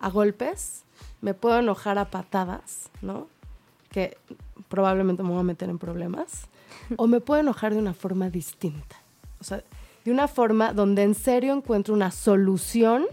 [0.00, 0.84] a golpes,
[1.20, 3.28] me puedo enojar a patadas, ¿no?
[3.90, 4.16] Que
[4.68, 6.48] probablemente me voy a meter en problemas.
[6.96, 8.96] O me puedo enojar de una forma distinta.
[9.40, 9.62] O sea,
[10.04, 13.06] de una forma donde en serio encuentro una solución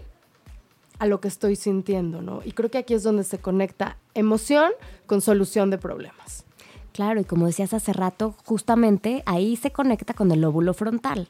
[0.98, 2.40] a lo que estoy sintiendo, ¿no?
[2.44, 4.72] Y creo que aquí es donde se conecta emoción
[5.06, 6.44] con solución de problemas.
[6.92, 11.28] Claro, y como decías hace rato, justamente ahí se conecta con el lóbulo frontal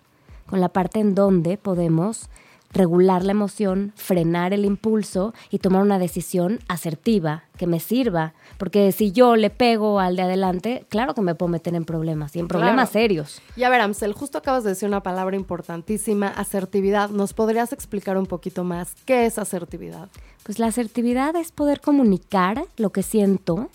[0.51, 2.29] con la parte en donde podemos
[2.73, 8.33] regular la emoción, frenar el impulso y tomar una decisión asertiva que me sirva.
[8.59, 12.37] Porque si yo le pego al de adelante, claro que me puedo meter en problemas
[12.37, 13.41] y en problemas serios.
[13.57, 17.11] Y a ver, Amsel, justo acabas de decir una palabra importantísima, asertividad.
[17.11, 20.09] ¿Nos podrías explicar un poquito más qué es asertividad?
[20.45, 23.69] Pues la asertividad es poder comunicar lo que siento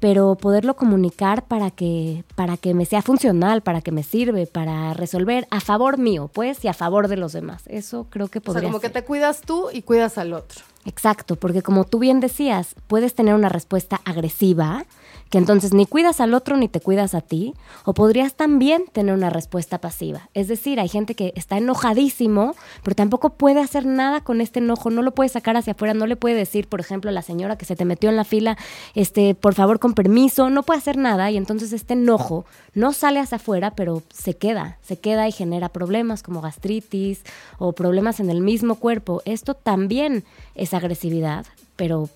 [0.00, 4.94] pero poderlo comunicar para que, para que me sea funcional, para que me sirve, para
[4.94, 7.62] resolver a favor mío, pues, y a favor de los demás.
[7.66, 10.62] Eso creo que podría O sea, como que te cuidas tú y cuidas al otro.
[10.84, 14.86] Exacto, porque como tú bien decías, puedes tener una respuesta agresiva
[15.30, 19.14] que entonces ni cuidas al otro ni te cuidas a ti, o podrías también tener
[19.14, 20.28] una respuesta pasiva.
[20.34, 24.90] Es decir, hay gente que está enojadísimo, pero tampoco puede hacer nada con este enojo,
[24.90, 27.58] no lo puede sacar hacia afuera, no le puede decir, por ejemplo, a la señora
[27.58, 28.56] que se te metió en la fila,
[28.94, 33.20] este, por favor, con permiso, no puede hacer nada y entonces este enojo no sale
[33.20, 37.22] hacia afuera, pero se queda, se queda y genera problemas como gastritis
[37.58, 39.22] o problemas en el mismo cuerpo.
[39.24, 41.46] Esto también es agresividad
[41.78, 42.08] pero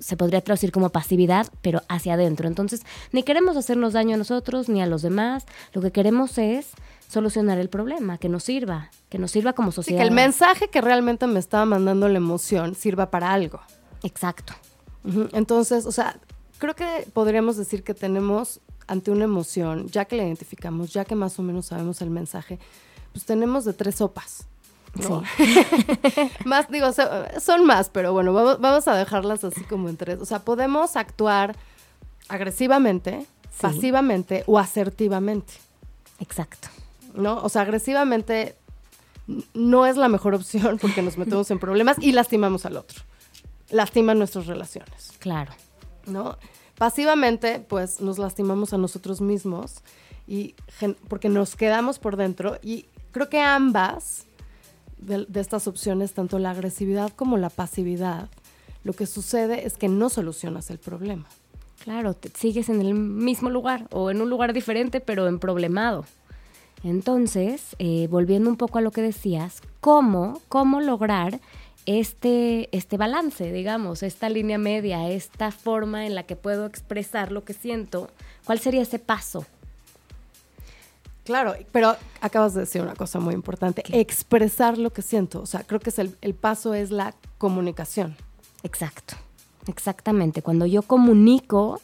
[0.00, 2.48] se podría traducir como pasividad, pero hacia adentro.
[2.48, 2.82] Entonces,
[3.12, 6.70] ni queremos hacernos daño a nosotros ni a los demás, lo que queremos es
[7.08, 10.00] solucionar el problema, que nos sirva, que nos sirva como sociedad.
[10.00, 13.60] que el mensaje que realmente me estaba mandando la emoción sirva para algo.
[14.02, 14.54] Exacto.
[15.32, 16.18] Entonces, o sea,
[16.58, 21.14] creo que podríamos decir que tenemos ante una emoción, ya que la identificamos, ya que
[21.14, 22.58] más o menos sabemos el mensaje,
[23.12, 24.46] pues tenemos de tres sopas.
[26.44, 26.88] más, digo,
[27.40, 30.20] son más, pero bueno, vamos, a dejarlas así como en tres.
[30.20, 31.56] O sea, podemos actuar
[32.28, 33.26] agresivamente,
[33.60, 35.54] pasivamente o asertivamente.
[36.18, 36.68] Exacto.
[37.14, 37.42] ¿No?
[37.42, 38.56] O sea, agresivamente
[39.54, 43.02] no es la mejor opción porque nos metemos en problemas y lastimamos al otro.
[43.70, 45.12] Lastiman nuestras relaciones.
[45.18, 45.52] Claro.
[46.06, 46.36] ¿No?
[46.76, 49.82] Pasivamente, pues nos lastimamos a nosotros mismos
[50.26, 50.54] y
[51.08, 54.26] porque nos quedamos por dentro y creo que ambas
[55.02, 58.28] de, estas opciones, tanto la agresividad como la pasividad,
[58.84, 61.26] lo que sucede es que no solucionas el problema.
[61.82, 66.04] Claro, te sigues en el mismo lugar o en un lugar diferente, pero en problemado.
[66.84, 71.40] Entonces, eh, volviendo un poco a lo que decías, ¿cómo, cómo lograr
[71.86, 77.44] este, este balance, digamos, esta línea media, esta forma en la que puedo expresar lo
[77.44, 78.10] que siento?
[78.44, 79.46] ¿Cuál sería ese paso?
[81.24, 85.40] Claro, pero acabas de decir una cosa muy importante, expresar lo que siento.
[85.40, 88.16] O sea, creo que es el, el paso es la comunicación.
[88.64, 89.14] Exacto,
[89.68, 90.42] exactamente.
[90.42, 91.80] Cuando yo comunico,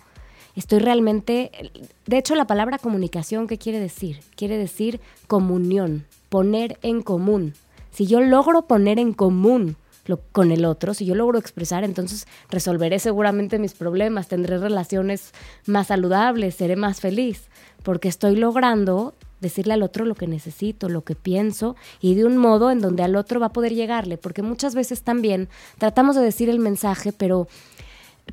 [0.56, 1.70] estoy realmente,
[2.06, 4.20] de hecho la palabra comunicación, ¿qué quiere decir?
[4.36, 7.54] Quiere decir comunión, poner en común.
[7.92, 12.26] Si yo logro poner en común lo, con el otro, si yo logro expresar, entonces
[12.50, 15.32] resolveré seguramente mis problemas, tendré relaciones
[15.66, 17.48] más saludables, seré más feliz,
[17.84, 22.36] porque estoy logrando decirle al otro lo que necesito, lo que pienso y de un
[22.36, 25.48] modo en donde al otro va a poder llegarle, porque muchas veces también
[25.78, 27.48] tratamos de decir el mensaje, pero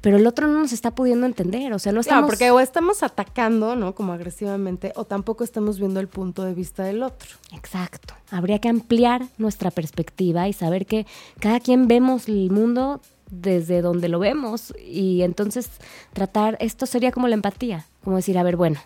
[0.02, 2.24] pero el otro no nos está pudiendo entender, o sea, no estamos...
[2.24, 3.96] Claro, porque o estamos atacando, ¿no?
[3.96, 7.30] Como agresivamente, o tampoco estamos viendo el punto de vista del otro.
[7.54, 8.14] Exacto.
[8.30, 11.06] Habría que ampliar nuestra perspectiva y saber que
[11.40, 15.70] cada quien vemos el mundo desde donde lo vemos y entonces
[16.14, 18.80] tratar, esto sería como la empatía, como decir, a ver, bueno,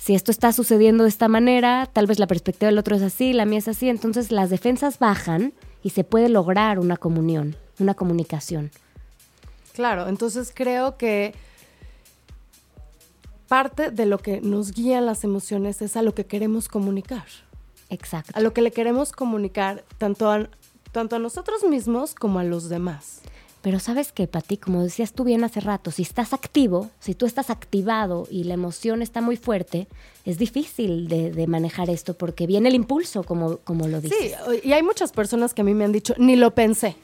[0.00, 3.34] si esto está sucediendo de esta manera, tal vez la perspectiva del otro es así,
[3.34, 7.92] la mía es así, entonces las defensas bajan y se puede lograr una comunión, una
[7.92, 8.70] comunicación.
[9.74, 11.34] Claro, entonces creo que
[13.46, 17.26] parte de lo que nos guían las emociones es a lo que queremos comunicar.
[17.90, 18.32] Exacto.
[18.34, 20.48] A lo que le queremos comunicar tanto a,
[20.92, 23.20] tanto a nosotros mismos como a los demás.
[23.62, 27.26] Pero sabes que, Pati, como decías tú bien hace rato, si estás activo, si tú
[27.26, 29.86] estás activado y la emoción está muy fuerte,
[30.24, 34.36] es difícil de, manejar esto porque viene el impulso, como, como lo dices.
[34.48, 36.96] Sí, y hay muchas personas que a mí me han dicho, ni lo pensé.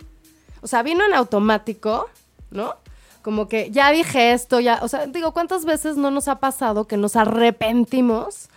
[0.62, 2.08] O sea, vino en automático,
[2.50, 2.74] ¿no?
[3.20, 6.86] Como que ya dije esto, ya, o sea, digo, ¿cuántas veces no nos ha pasado
[6.86, 8.48] que nos arrepentimos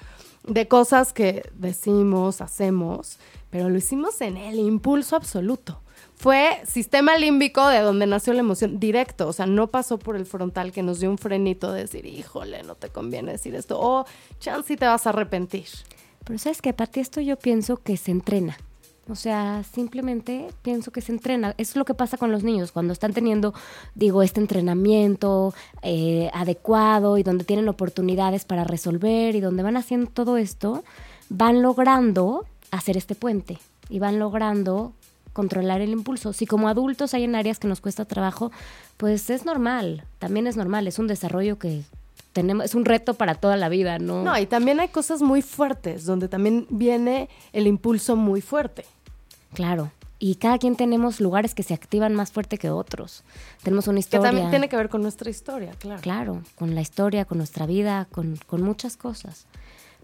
[0.47, 3.17] de cosas que decimos, hacemos,
[3.49, 5.81] pero lo hicimos en el impulso absoluto?
[6.19, 10.25] Fue sistema límbico de donde nació la emoción directo, o sea, no pasó por el
[10.25, 14.05] frontal que nos dio un frenito de decir, híjole, no te conviene decir esto, o
[14.37, 15.67] chance te vas a arrepentir.
[16.25, 18.57] Pero sabes que, Pati, esto yo pienso que se entrena.
[19.07, 21.55] O sea, simplemente pienso que se entrena.
[21.57, 23.53] Es lo que pasa con los niños cuando están teniendo,
[23.95, 30.11] digo, este entrenamiento eh, adecuado y donde tienen oportunidades para resolver y donde van haciendo
[30.11, 30.83] todo esto,
[31.29, 33.57] van logrando hacer este puente
[33.89, 34.93] y van logrando
[35.39, 36.33] controlar el impulso.
[36.33, 38.51] Si como adultos hay en áreas que nos cuesta trabajo,
[38.97, 41.83] pues es normal, también es normal, es un desarrollo que
[42.33, 44.21] tenemos, es un reto para toda la vida, ¿no?
[44.21, 48.83] No, y también hay cosas muy fuertes, donde también viene el impulso muy fuerte.
[49.53, 49.93] Claro.
[50.19, 53.23] Y cada quien tenemos lugares que se activan más fuerte que otros.
[53.63, 54.19] Tenemos una historia.
[54.19, 56.01] Que también tiene que ver con nuestra historia, claro.
[56.01, 59.45] Claro, con la historia, con nuestra vida, con, con muchas cosas.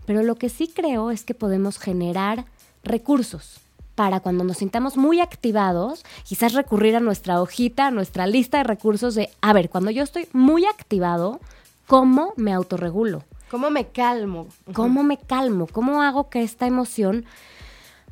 [0.05, 2.45] Pero lo que sí creo es que podemos generar
[2.85, 3.64] recursos
[3.95, 8.65] para cuando nos sintamos muy activados, quizás recurrir a nuestra hojita, a nuestra lista de
[8.65, 11.39] recursos de, a ver, cuando yo estoy muy activado,
[11.87, 13.23] ¿cómo me autorregulo?
[13.49, 14.47] ¿Cómo me calmo?
[14.73, 15.67] ¿Cómo me calmo?
[15.71, 17.25] ¿Cómo hago que esta emoción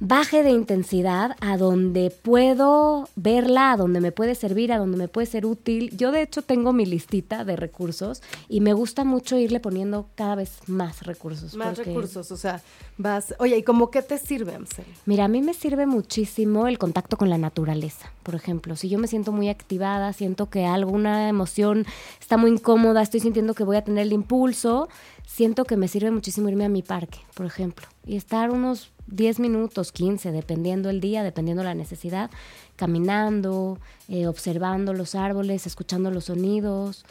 [0.05, 5.07] baje de intensidad a donde puedo verla, a donde me puede servir, a donde me
[5.07, 5.95] puede ser útil.
[5.95, 10.35] Yo de hecho tengo mi listita de recursos y me gusta mucho irle poniendo cada
[10.35, 11.55] vez más recursos.
[11.55, 12.61] Más recursos, o sea,
[12.97, 13.33] vas...
[13.39, 14.83] Oye, ¿y cómo qué te sirve, Amsel?
[15.05, 18.75] Mira, a mí me sirve muchísimo el contacto con la naturaleza, por ejemplo.
[18.75, 21.85] Si yo me siento muy activada, siento que alguna emoción
[22.19, 24.89] está muy incómoda, estoy sintiendo que voy a tener el impulso,
[25.25, 29.39] siento que me sirve muchísimo irme a mi parque, por ejemplo y estar unos 10
[29.39, 32.29] minutos, 15, dependiendo el día, dependiendo la necesidad,
[32.75, 37.05] caminando, eh, observando los árboles, escuchando los sonidos.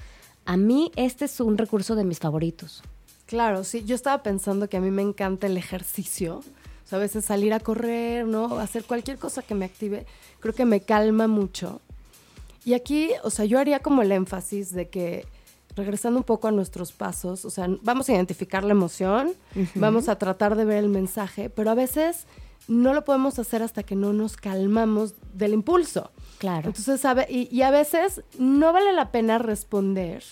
[0.45, 2.83] A mí este es un recurso de mis favoritos.
[3.27, 6.39] Claro, sí, yo estaba pensando que a mí me encanta el ejercicio.
[6.39, 8.59] O sea, a veces salir a correr, ¿no?
[8.59, 10.07] Hacer cualquier cosa que me active,
[10.41, 11.81] creo que me calma mucho.
[12.65, 15.27] Y aquí, o sea, yo haría como el énfasis de que
[15.75, 19.33] regresando un poco a nuestros pasos, o sea, vamos a identificar la emoción,
[19.75, 22.27] vamos a tratar de ver el mensaje, pero a veces
[22.69, 26.11] no lo podemos hacer hasta que no nos calmamos del impulso.
[26.39, 26.69] Claro.
[26.69, 27.27] Entonces, ¿sabe?
[27.29, 30.23] Y, y, a veces no vale la pena responder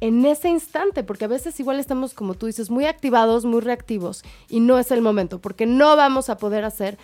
[0.00, 4.24] en ese instante, porque a veces igual estamos, como tú dices, muy activados, muy reactivos,
[4.48, 6.98] y no es el momento, porque no vamos a poder hacer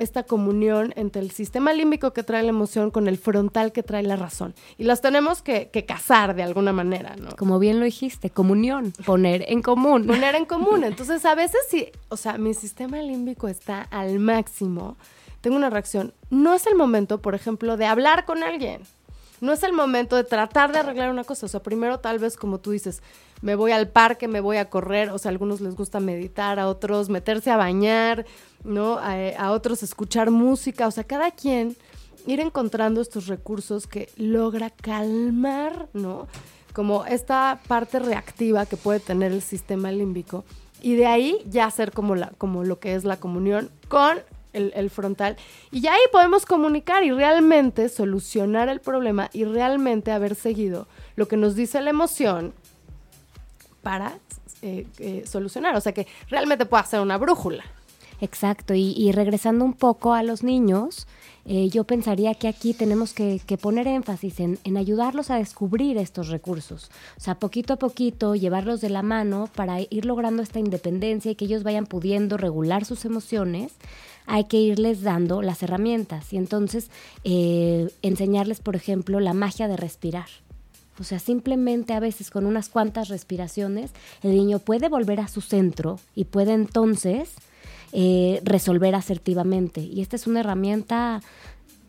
[0.00, 4.02] esta comunión entre el sistema límbico que trae la emoción con el frontal que trae
[4.02, 4.54] la razón.
[4.78, 7.36] Y las tenemos que, que casar de alguna manera, ¿no?
[7.36, 10.06] Como bien lo dijiste, comunión, poner en común.
[10.06, 10.84] Poner en común.
[10.84, 14.96] Entonces, a veces si, o sea, mi sistema límbico está al máximo,
[15.40, 16.14] tengo una reacción.
[16.30, 18.82] No es el momento, por ejemplo, de hablar con alguien.
[19.40, 21.46] No es el momento de tratar de arreglar una cosa.
[21.46, 23.02] O sea, primero tal vez, como tú dices,
[23.42, 25.10] me voy al parque, me voy a correr.
[25.10, 28.26] O sea, a algunos les gusta meditar, a otros meterse a bañar,
[28.64, 28.98] ¿no?
[29.00, 30.86] A, otros escuchar música.
[30.86, 31.76] O sea, cada quien
[32.26, 36.28] ir encontrando estos recursos que logra calmar, ¿no?
[36.72, 40.44] Como esta parte reactiva que puede tener el sistema límbico.
[40.82, 44.18] Y de ahí ya hacer como, la, como lo que es la comunión con
[44.52, 45.36] el, el, frontal.
[45.70, 51.28] Y ya ahí podemos comunicar y realmente solucionar el problema y realmente haber seguido lo
[51.28, 52.54] que nos dice la emoción
[53.82, 54.18] para
[54.62, 55.76] eh, eh, solucionar.
[55.76, 57.64] O sea que realmente pueda ser una brújula.
[58.20, 61.06] Exacto, y, regresando un poco a los niños,
[61.46, 65.96] eh, yo pensaría que aquí tenemos que, que poner énfasis en, en, ayudarlos a descubrir
[65.96, 66.90] estos recursos.
[67.16, 71.34] O sea, poquito a poquito llevarlos de la mano para ir logrando esta independencia y
[71.34, 73.72] que ellos vayan pudiendo regular sus emociones.
[74.26, 76.90] Hay que irles dando las herramientas y entonces
[77.24, 80.28] eh, enseñarles, por ejemplo, la magia de respirar.
[81.00, 83.90] O sea, simplemente a veces con unas cuantas respiraciones
[84.22, 87.32] el niño puede volver a su centro y puede entonces
[87.92, 89.80] eh, resolver asertivamente.
[89.80, 91.22] Y esta es una herramienta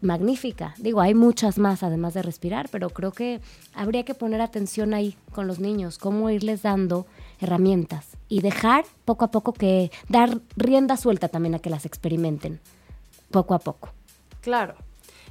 [0.02, 0.74] magnífica.
[0.78, 3.42] Digo, hay muchas más además de respirar, pero creo que
[3.74, 7.06] habría que poner atención ahí con los niños, cómo irles dando
[7.40, 12.60] herramientas y dejar poco a poco que dar rienda suelta también a que las experimenten,
[13.30, 13.94] poco a poco.
[14.42, 14.76] Claro.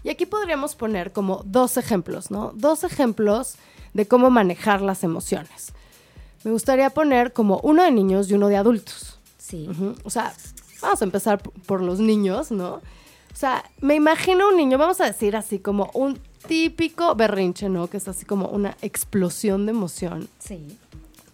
[0.02, 2.52] Y aquí podríamos poner como dos ejemplos, ¿no?
[2.54, 3.56] Dos ejemplos
[3.92, 5.72] de cómo manejar las emociones.
[6.44, 9.18] Me gustaría poner como uno de niños y uno de adultos.
[9.38, 9.66] Sí.
[9.68, 9.96] Uh -huh.
[10.04, 10.32] O sea,
[10.80, 12.80] vamos a empezar por los niños, ¿no?
[13.32, 17.88] O sea, me imagino un niño, vamos a decir así como un típico berrinche, ¿no?
[17.88, 20.28] Que es así como una explosión de emoción.
[20.38, 20.78] Sí.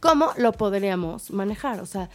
[0.00, 1.80] ¿Cómo lo podríamos manejar?
[1.80, 2.10] O sea,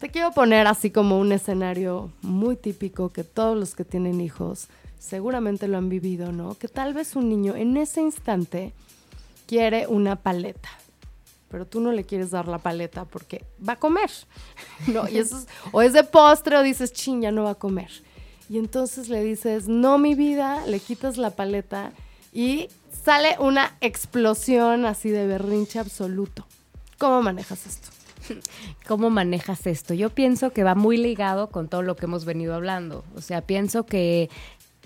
[0.00, 4.68] te quiero poner así como un escenario muy típico que todos los que tienen hijos
[5.02, 6.54] seguramente lo han vivido, ¿no?
[6.54, 8.72] Que tal vez un niño en ese instante
[9.46, 10.68] quiere una paleta,
[11.50, 14.10] pero tú no le quieres dar la paleta porque va a comer,
[14.86, 15.08] ¿no?
[15.08, 17.90] Y eso es, o es de postre o dices, chin, ya no va a comer.
[18.48, 21.92] Y entonces le dices, no, mi vida, le quitas la paleta
[22.32, 22.68] y
[23.04, 26.46] sale una explosión así de berrinche absoluto.
[26.98, 27.88] ¿Cómo manejas esto?
[28.86, 29.94] ¿Cómo manejas esto?
[29.94, 33.04] Yo pienso que va muy ligado con todo lo que hemos venido hablando.
[33.16, 34.30] O sea, pienso que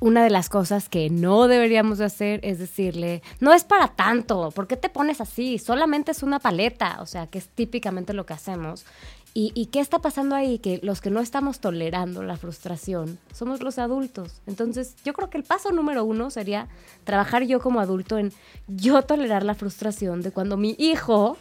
[0.00, 4.50] una de las cosas que no deberíamos de hacer es decirle, no es para tanto,
[4.50, 5.58] ¿por qué te pones así?
[5.58, 8.84] Solamente es una paleta, o sea, que es típicamente lo que hacemos.
[9.32, 10.58] ¿Y, ¿Y, qué está pasando ahí?
[10.58, 14.40] Que los que no estamos tolerando la frustración somos los adultos.
[14.46, 16.68] Entonces, yo creo que el paso número uno sería
[17.04, 18.32] trabajar yo como adulto en
[18.66, 21.36] yo tolerar la frustración de cuando mi hijo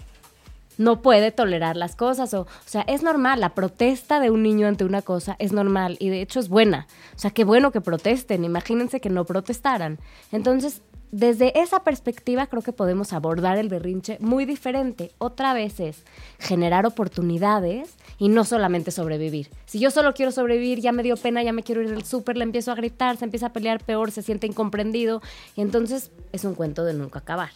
[0.78, 2.34] no puede tolerar las cosas.
[2.34, 5.98] O, o sea, es normal, la protesta de un niño ante una cosa es normal
[6.00, 6.88] y de hecho es buena.
[7.16, 10.00] O sea, qué bueno que protesten, imagínense que no protestaran.
[10.32, 15.12] Entonces, desde esa perspectiva creo que podemos abordar el berrinche muy diferente.
[15.18, 16.04] Otra vez es
[16.40, 19.50] generar oportunidades y no solamente sobrevivir.
[19.66, 22.36] Si yo solo quiero sobrevivir, ya me dio pena, ya me quiero ir al súper,
[22.36, 25.22] le empiezo a gritar, se empieza a pelear peor, se siente incomprendido
[25.56, 27.52] y entonces es un cuento de nunca acabar.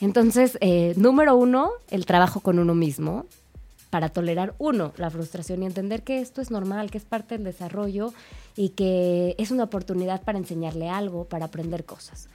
[0.00, 3.26] Entonces, eh, número uno, el trabajo con uno mismo
[3.90, 7.44] para tolerar, uno, la frustración y entender que esto es normal, que es parte del
[7.44, 8.14] desarrollo
[8.56, 12.28] y que es una oportunidad para enseñarle algo, para aprender cosas.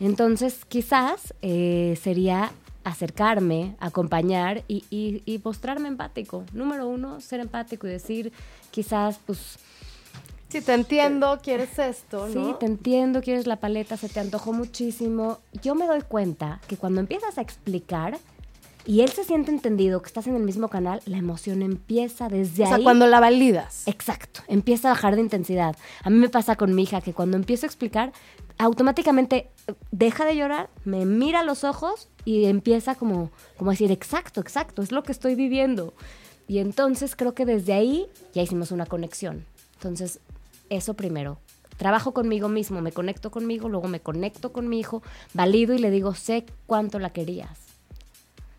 [0.00, 2.50] Entonces, quizás eh, sería
[2.82, 6.44] acercarme, acompañar y, y, mostrarme empático.
[6.52, 8.32] Número uno, ser empático y decir,
[8.70, 9.58] quizás, pues...
[10.52, 12.46] Sí, te entiendo, quieres esto, ¿no?
[12.46, 15.38] Sí, te entiendo, quieres la paleta, se te antojó muchísimo.
[15.62, 18.18] Yo me doy cuenta que cuando empiezas a explicar,
[18.84, 22.64] y él se siente entendido, que estás en el mismo canal, la emoción empieza desde
[22.64, 22.70] ahí.
[22.70, 23.84] O sea, cuando la validas.
[23.86, 25.74] Exacto, empieza a bajar de intensidad.
[26.02, 28.12] A mí me pasa con mi hija que cuando empiezo a explicar,
[28.58, 29.48] automáticamente
[29.90, 34.42] deja de llorar, me mira a los ojos y empieza como, como a decir, exacto,
[34.42, 35.94] exacto, es lo que estoy viviendo.
[36.46, 39.46] Y entonces creo que desde ahí ya hicimos una conexión.
[39.76, 40.20] Entonces,
[40.76, 41.38] eso primero.
[41.76, 45.02] Trabajo conmigo mismo, me conecto conmigo, luego me conecto con mi hijo,
[45.34, 47.58] valido y le digo, sé cuánto la querías.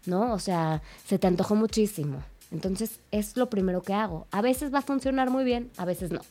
[0.05, 0.33] ¿No?
[0.33, 2.21] O sea, se te antojó muchísimo.
[2.51, 4.27] Entonces, es lo primero que hago.
[4.31, 6.21] A veces va a funcionar muy bien, a veces no.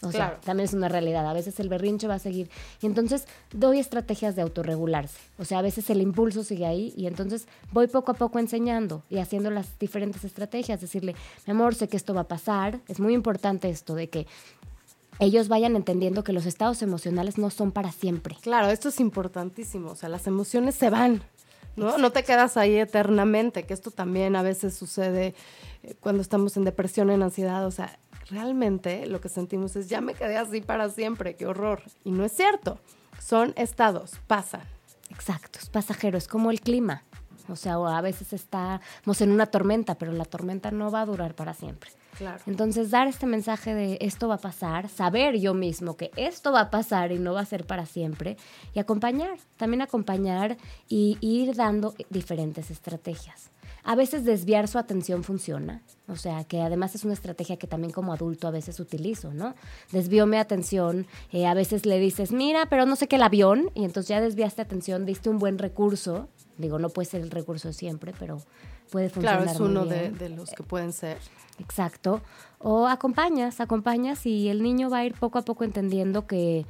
[0.00, 1.28] O sea, también es una realidad.
[1.28, 2.48] A veces el berrinche va a seguir.
[2.80, 5.18] Y entonces doy estrategias de autorregularse.
[5.38, 9.02] O sea, a veces el impulso sigue ahí y entonces voy poco a poco enseñando
[9.10, 10.80] y haciendo las diferentes estrategias.
[10.80, 11.16] Decirle,
[11.46, 12.78] mi amor, sé que esto va a pasar.
[12.86, 14.26] Es muy importante esto de que
[15.20, 18.36] ellos vayan entendiendo que los estados emocionales no son para siempre.
[18.40, 19.90] Claro, esto es importantísimo.
[19.90, 21.22] O sea, las emociones se van.
[21.76, 21.98] ¿no?
[21.98, 25.34] No te quedas ahí eternamente, que esto también a veces sucede
[25.82, 27.98] eh, cuando estamos en depresión, en ansiedad, o sea,
[28.30, 31.82] realmente lo que sentimos es ya me quedé así para siempre, qué horror.
[32.04, 32.80] Y no es cierto,
[33.20, 34.62] son estados, pasan.
[35.10, 37.04] Exacto, es pasajero, es como el clima.
[37.48, 41.34] O sea, a veces estamos en una tormenta, pero la tormenta no va a durar
[41.34, 41.90] para siempre.
[42.46, 46.62] Entonces, dar este mensaje de esto va a pasar, saber yo mismo que esto va
[46.62, 48.36] a pasar y no va a ser para siempre,
[48.74, 50.56] y acompañar, también acompañar
[50.88, 53.50] y ir dando diferentes estrategias.
[53.84, 57.92] A veces desviar su atención funciona, o sea, que además es una estrategia que también
[57.92, 59.54] como adulto a veces utilizo, ¿no?
[59.92, 63.70] Desvío mi atención, eh, a veces le dices, mira, pero no sé qué el avión,
[63.74, 66.28] y entonces ya desviaste atención, diste un buen recurso,
[66.58, 68.42] digo, no puede ser el recurso siempre, pero
[68.90, 69.42] puede funcionar.
[69.42, 71.18] Claro, es uno De, de, los que pueden ser.
[71.58, 72.20] Exacto.
[72.58, 76.66] O acompañas, acompañas y el niño va a ir poco a poco entendiendo que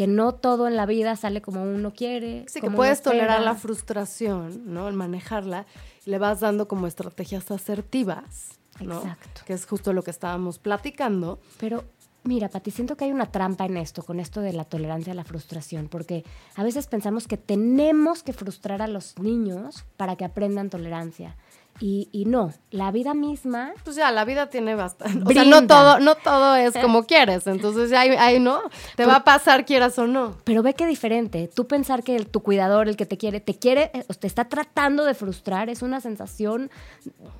[0.00, 2.46] que no todo en la vida sale como uno quiere.
[2.48, 4.88] Sí, que puedes tolerar la frustración, ¿no?
[4.88, 5.66] El manejarla,
[6.06, 8.96] y le vas dando como estrategias asertivas, ¿no?
[8.96, 9.42] Exacto.
[9.44, 11.38] Que es justo lo que estábamos platicando.
[11.58, 11.84] Pero
[12.24, 15.16] mira, Pati, siento que hay una trampa en esto, con esto de la tolerancia a
[15.16, 20.24] la frustración, porque a veces pensamos que tenemos que frustrar a los niños para que
[20.24, 21.36] aprendan tolerancia.
[21.82, 23.72] Y, no, la vida misma.
[23.84, 25.24] Pues ya, la vida tiene bastante.
[25.26, 27.46] O sea, no todo, no todo es como quieres.
[27.46, 28.60] Entonces, ahí, ahí no,
[28.96, 30.36] te va a pasar quieras o no.
[30.44, 31.48] Pero ve que diferente.
[31.48, 35.06] Tú pensar que tu cuidador, el que te quiere, te quiere, eh, te está tratando
[35.06, 36.70] de frustrar, es una sensación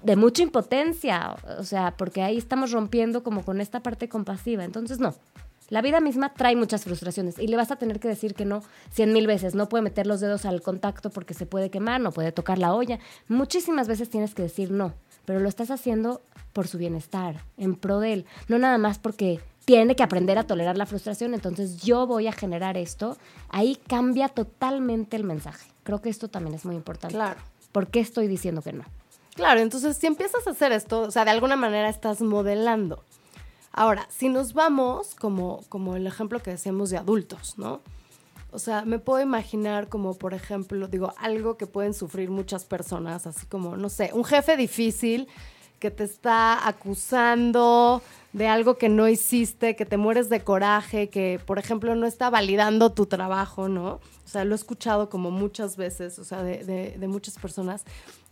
[0.03, 1.37] de mucha impotencia.
[1.59, 4.65] O sea, porque ahí estamos rompiendo como con esta parte compasiva.
[4.65, 5.15] Entonces, no.
[5.71, 8.63] La vida misma trae muchas frustraciones y le vas a tener que decir que no
[8.91, 9.55] cien mil veces.
[9.55, 12.75] No puede meter los dedos al contacto porque se puede quemar, no puede tocar la
[12.75, 12.99] olla.
[13.29, 14.95] Muchísimas veces tienes que decir no,
[15.25, 18.27] pero lo estás haciendo por su bienestar, en pro de él.
[18.49, 22.33] No nada más porque tiene que aprender a tolerar la frustración, entonces yo voy a
[22.33, 23.17] generar esto.
[23.49, 25.71] Ahí cambia totalmente el mensaje.
[25.85, 27.15] Creo que esto también es muy importante.
[27.15, 27.41] Claro.
[27.71, 28.85] ¿Por qué estoy diciendo que no?
[29.37, 33.05] Claro, entonces si empiezas a hacer esto, o sea, de alguna manera estás modelando.
[33.73, 37.81] Ahora, si nos vamos, como, como el ejemplo que decíamos de adultos, ¿no?
[38.53, 43.27] O sea, me puedo imaginar como, por ejemplo, digo, algo que pueden sufrir muchas personas,
[43.27, 45.29] así como, no sé, un jefe difícil
[45.79, 48.03] que te está acusando
[48.33, 52.29] de algo que no hiciste, que te mueres de coraje, que, por ejemplo, no está
[52.29, 53.95] validando tu trabajo, ¿no?
[53.95, 57.85] O sea, lo he escuchado como muchas veces, o sea, de, de, de muchas personas.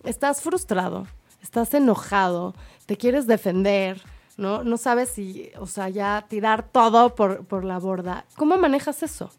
[0.05, 1.07] Estás frustrado,
[1.43, 2.55] estás enojado,
[2.86, 4.03] te quieres defender,
[4.39, 4.64] ¿no?
[4.64, 8.24] No sabes si, o sea, ya tirar todo por, la borda.
[8.36, 9.30] ¿Cómo manejas eso?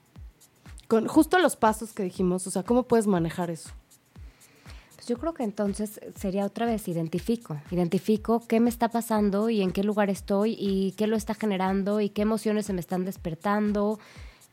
[0.87, 3.71] Con justo los pasos que dijimos, o sea, ¿cómo puedes manejar eso?
[4.95, 9.61] Pues yo creo que entonces sería otra vez identifico, identifico qué me está pasando y
[9.61, 13.05] en qué lugar estoy y qué lo está generando y qué emociones se me están
[13.05, 13.99] despertando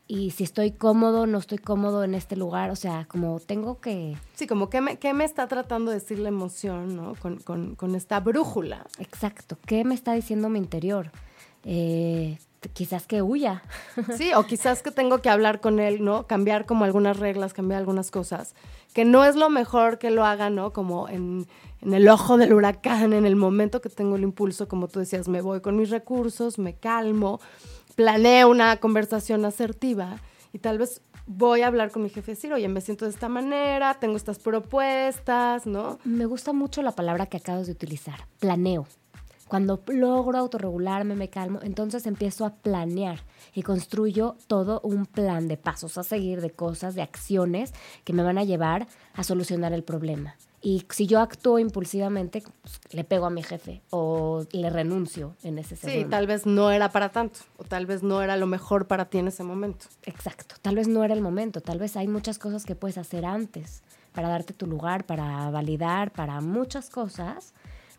[0.07, 4.15] y si estoy cómodo, no estoy cómodo en este lugar, o sea, como tengo que...
[4.35, 7.15] Sí, como qué me, qué me está tratando de decir la emoción, ¿no?
[7.15, 8.85] Con, con, con esta brújula.
[8.99, 11.11] Exacto, ¿qué me está diciendo mi interior?
[11.65, 12.37] Eh,
[12.73, 13.63] quizás que huya.
[14.17, 16.25] Sí, o quizás que tengo que hablar con él, ¿no?
[16.25, 18.55] Cambiar como algunas reglas, cambiar algunas cosas,
[18.93, 20.71] que no es lo mejor que lo haga, ¿no?
[20.71, 21.47] Como en,
[21.81, 25.27] en el ojo del huracán, en el momento que tengo el impulso, como tú decías,
[25.27, 27.41] me voy con mis recursos, me calmo
[27.97, 30.17] planeo una conversación asertiva
[30.53, 33.11] y tal vez voy a hablar con mi jefe y decir, oye, me siento de
[33.11, 35.97] esta manera, tengo estas propuestas, ¿no?
[36.05, 38.85] Me gusta mucho la palabra que acabas de utilizar, planeo.
[39.47, 43.23] Cuando logro autorregularme, me calmo, entonces empiezo a planear
[43.55, 47.73] y construyo todo un plan de pasos a seguir, de cosas, de acciones
[48.03, 50.35] que me van a llevar a solucionar el problema.
[50.67, 55.59] Y si yo actúo impulsivamente, pues, le pego a mi jefe o le renuncio en
[55.59, 56.03] ese segundo.
[56.03, 59.05] Sí, tal vez no era para tanto, o tal vez no era lo mejor para
[59.05, 59.85] ti en ese momento.
[60.03, 63.25] Exacto, tal vez no era el momento, tal vez hay muchas cosas que puedes hacer
[63.25, 67.53] antes, para darte tu lugar, para validar, para muchas cosas,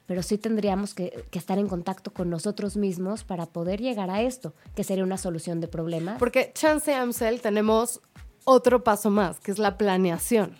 [0.04, 4.52] pero sí tendríamos que, estar en contacto con nosotros mismos para poder llegar a esto,
[4.74, 6.18] que sería una solución de problemas.
[6.18, 8.02] Porque Chance Amsel tenemos
[8.44, 10.54] otro paso más, que es la planeación.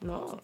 [0.00, 0.40] ¿No?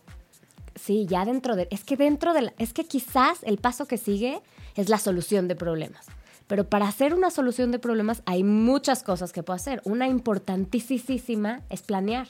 [0.83, 1.69] Sí, ya dentro de...
[1.71, 2.53] Es que dentro de...
[2.59, 4.41] es que quizás el paso que sigue
[4.77, 6.07] es la solución de problemas.
[6.47, 9.83] Pero para hacer una solución de problemas hay muchas cosas que puedo hacer.
[9.85, 12.27] Una importantísima es planear.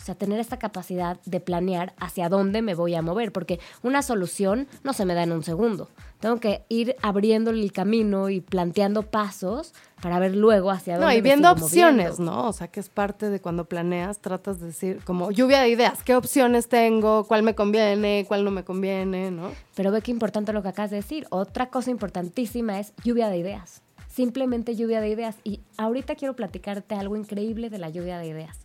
[0.00, 4.00] O sea, tener esta capacidad de planear hacia dónde me voy a mover, porque una
[4.00, 5.90] solución no se me da en un segundo.
[6.20, 11.06] Tengo que ir abriendo el camino y planteando pasos para ver luego hacia dónde.
[11.06, 12.48] No, y viendo opciones, ¿no?
[12.48, 16.02] O sea, que es parte de cuando planeas, tratas de decir como lluvia de ideas,
[16.02, 19.52] qué opciones tengo, cuál me conviene, cuál no me conviene, ¿no?
[19.74, 21.26] Pero ve qué importante lo que acabas de decir.
[21.28, 23.82] Otra cosa importantísima es lluvia de ideas.
[24.08, 25.36] Simplemente lluvia de ideas.
[25.44, 28.58] Y ahorita quiero platicarte algo increíble de la lluvia de ideas.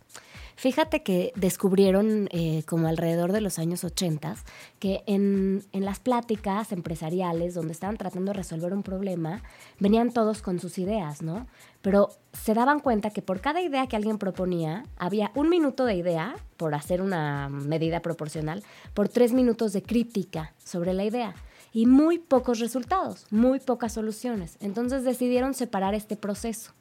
[0.56, 4.36] Fíjate que descubrieron eh, como alrededor de los años 80
[4.78, 9.42] que en, en, las pláticas empresariales donde estaban tratando de resolver un problema,
[9.78, 11.46] venían todos con sus ideas, ¿no?
[11.82, 15.96] Pero se daban cuenta que por cada idea que alguien proponía, había un minuto de
[15.96, 21.34] idea, por hacer una medida proporcional, por tres minutos de crítica sobre la idea
[21.74, 24.56] y muy pocos resultados, muy pocas soluciones.
[24.60, 26.72] Entonces decidieron separar este proceso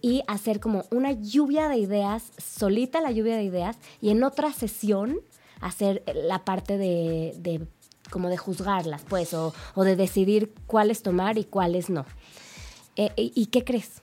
[0.00, 4.52] y hacer como una lluvia de ideas, solita la lluvia de ideas, y en otra
[4.52, 5.20] sesión
[5.60, 7.66] hacer la parte de,
[8.10, 12.04] como de juzgarlas, pues, o, de decidir cuáles tomar y cuáles no.
[12.96, 14.02] Eh, ¿Y qué crees?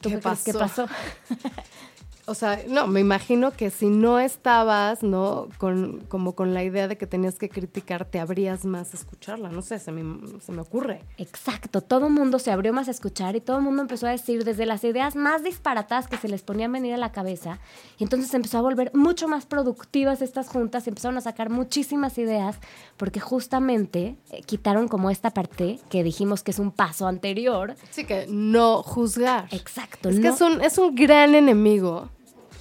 [0.00, 0.86] ¿Qué, ¿Qué pasó?
[2.32, 5.48] O sea, no, me imagino que si no estabas, ¿no?
[5.58, 9.50] Con, como con la idea de que tenías que criticar, te abrías más a escucharla.
[9.50, 11.02] No sé, se me, se me ocurre.
[11.18, 14.12] Exacto, todo el mundo se abrió más a escuchar y todo el mundo empezó a
[14.12, 17.58] decir desde las ideas más disparatadas que se les ponían venir a la cabeza.
[17.98, 22.16] Y entonces se empezó a volver mucho más productivas estas juntas, empezaron a sacar muchísimas
[22.16, 22.56] ideas
[22.96, 27.74] porque justamente eh, quitaron como esta parte que dijimos que es un paso anterior.
[27.90, 29.48] Sí, que no juzgar.
[29.50, 30.08] Exacto.
[30.08, 32.08] Es que es un, es un gran enemigo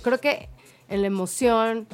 [0.01, 0.49] creo que
[0.89, 1.87] en la emoción,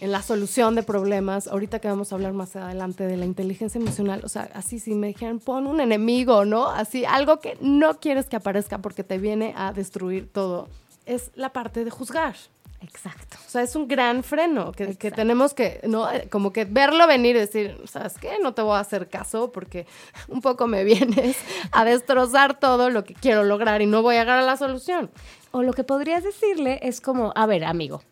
[0.00, 3.78] en la solución de problemas, ahorita que vamos a hablar más adelante de la inteligencia
[3.78, 6.68] emocional, o sea, así si me dijeran, pon un enemigo, ¿no?
[6.68, 10.68] Así, algo que no quieres que aparezca porque te viene a destruir todo,
[11.04, 12.34] es la parte de juzgar.
[12.82, 13.38] Exacto.
[13.46, 16.08] O sea, es un gran freno que, tenemos que, ¿no?
[16.30, 18.38] Como que verlo venir y decir, ¿sabes qué?
[18.42, 19.86] No te voy a hacer caso porque
[20.28, 21.36] un poco me vienes
[21.72, 25.10] a destrozar todo lo que quiero lograr y no voy a llegar a la solución.
[25.50, 28.02] O lo que podrías decirle es como, a ver, amigo,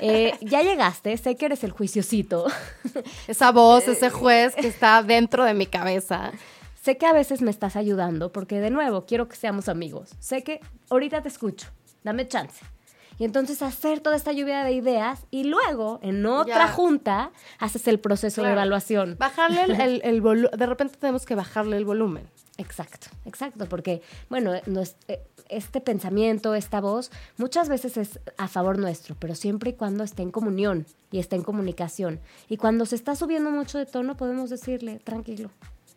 [0.00, 2.46] eh, ya llegaste, sé que eres el juiciosito.
[3.28, 6.32] Esa voz, ese juez que está dentro de mi cabeza.
[6.82, 10.10] Sé que a veces me estás ayudando porque de nuevo quiero que seamos amigos.
[10.18, 11.68] Sé que ahorita te escucho,
[12.02, 12.64] dame chance.
[13.18, 18.00] Y entonces hacer toda esta lluvia de ideas y luego en otra junta haces el
[18.00, 19.16] proceso de evaluación.
[19.18, 22.28] Bajarle el, el, volumen, de repente tenemos que bajarle el volumen.
[22.58, 24.62] Exacto, exacto, porque bueno, eh,
[25.48, 30.22] este pensamiento, esta voz, muchas veces es a favor nuestro, pero siempre y cuando esté
[30.22, 32.20] en comunión y esté en comunicación.
[32.48, 35.50] Y cuando se está subiendo mucho de tono, podemos decirle, tranquilo,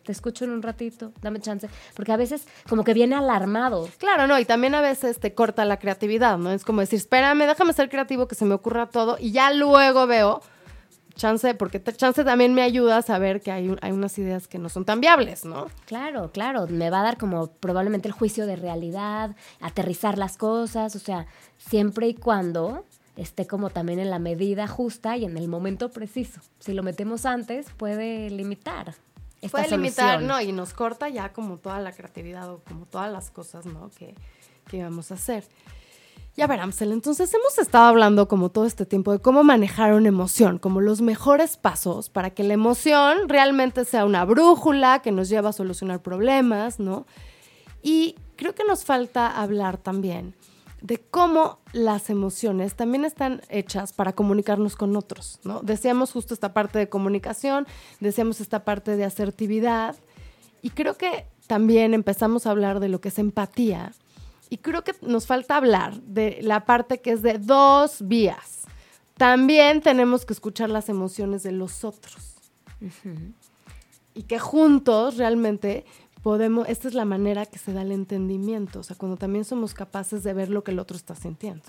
[0.06, 3.88] te escucho en un ratito, dame chance, porque a veces como que viene alarmado.
[3.98, 6.52] Claro, no, y también a veces te corta la creatividad, ¿no?
[6.52, 10.06] Es como decir, espérame, déjame ser creativo, que se me ocurra todo, y ya luego
[10.06, 10.40] veo
[11.16, 14.68] chance, porque chance también me ayuda a saber que hay, hay unas ideas que no
[14.68, 15.66] son tan viables, ¿no?
[15.86, 20.94] Claro, claro, me va a dar como probablemente el juicio de realidad, aterrizar las cosas,
[20.94, 21.26] o sea,
[21.58, 22.84] siempre y cuando
[23.16, 26.40] esté como también en la medida justa y en el momento preciso.
[26.60, 28.94] Si lo metemos antes, puede limitar.
[29.40, 30.40] Esta puede limitar, ¿no?
[30.40, 33.90] Y nos corta ya como toda la creatividad o como todas las cosas, ¿no?
[33.98, 34.14] Que,
[34.68, 35.44] que íbamos a hacer.
[36.36, 40.08] Ya ver, Amsel, entonces hemos estado hablando como todo este tiempo de cómo manejar una
[40.08, 45.30] emoción, como los mejores pasos para que la emoción realmente sea una brújula que nos
[45.30, 47.06] lleva a solucionar problemas, ¿no?
[47.82, 50.34] Y creo que nos falta hablar también
[50.82, 55.60] de cómo las emociones también están hechas para comunicarnos con otros, ¿no?
[55.62, 57.66] Decíamos justo esta parte de comunicación,
[58.00, 59.96] decíamos esta parte de asertividad,
[60.60, 63.92] y creo que también empezamos a hablar de lo que es empatía
[64.50, 68.64] y creo que nos falta hablar de la parte que es de dos vías.
[69.16, 72.36] También tenemos que escuchar las emociones de los otros.
[74.14, 75.84] Y que juntos realmente
[76.22, 79.74] podemos, esta es la manera que se da el entendimiento, o sea, cuando también somos
[79.74, 81.64] capaces de ver lo que el otro está sintiendo.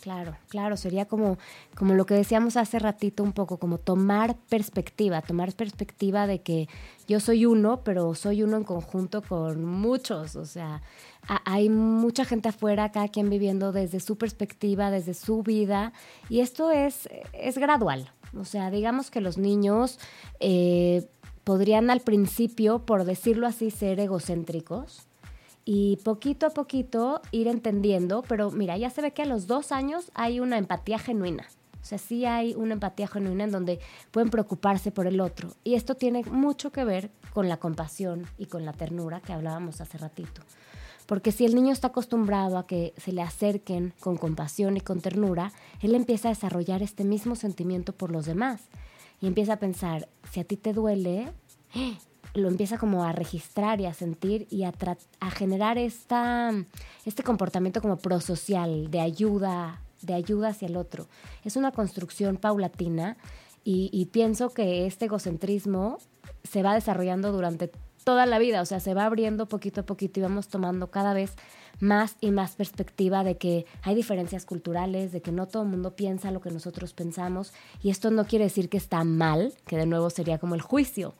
[0.00, 1.38] Claro, claro, sería como,
[1.76, 6.68] como lo que decíamos hace ratito un poco, como tomar perspectiva, tomar perspectiva de que
[7.06, 10.82] yo soy uno, pero soy uno en conjunto con muchos, o sea,
[11.26, 15.92] hay mucha gente afuera, cada quien viviendo desde su perspectiva, desde su vida,
[16.28, 19.98] y esto es, es gradual, o sea, digamos que los niños
[20.40, 21.06] eh,
[21.44, 25.06] podrían al principio, por decirlo así, ser egocéntricos,
[25.64, 29.70] y poquito a poquito ir entendiendo, pero mira, ya se ve que a los dos
[29.70, 31.46] años hay una empatía genuina.
[31.80, 35.50] O sea, sí hay una empatía genuina en donde pueden preocuparse por el otro.
[35.64, 39.80] Y esto tiene mucho que ver con la compasión y con la ternura que hablábamos
[39.80, 40.42] hace ratito.
[41.06, 45.00] Porque si el niño está acostumbrado a que se le acerquen con compasión y con
[45.00, 48.62] ternura, él empieza a desarrollar este mismo sentimiento por los demás.
[49.20, 51.32] Y empieza a pensar, si a ti te duele,
[52.34, 54.72] lo empieza como a registrar y a sentir y a,
[55.30, 61.08] generar este comportamiento como prosocial, de ayuda, de ayuda hacia el otro.
[61.44, 63.16] Es una construcción paulatina
[63.64, 65.98] y, y pienso que este egocentrismo
[66.44, 67.70] se va desarrollando durante
[68.02, 71.14] toda la vida, o sea, se va abriendo poquito a poquito y vamos tomando cada
[71.14, 71.34] vez
[71.80, 75.96] más y más perspectiva de que hay diferencias culturales, de que no todo el mundo
[75.96, 79.86] piensa lo que nosotros pensamos y esto no quiere decir que está mal, que de
[79.86, 81.14] nuevo sería como el juicio,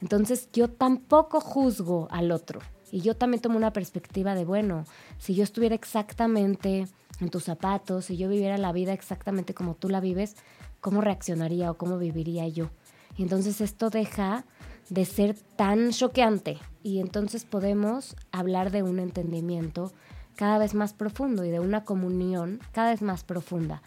[0.00, 2.60] entonces yo tampoco juzgo al otro.
[2.90, 4.84] Y yo también tomo una perspectiva de, bueno,
[5.18, 6.86] si yo estuviera exactamente
[7.20, 10.36] en tus zapatos, si yo viviera la vida exactamente como tú la vives,
[10.80, 12.70] ¿cómo reaccionaría o cómo viviría yo?
[13.16, 14.44] Y entonces esto deja
[14.90, 19.92] de ser tan choqueante y entonces podemos hablar de un entendimiento
[20.36, 23.82] cada vez más profundo y de una comunión cada vez más profunda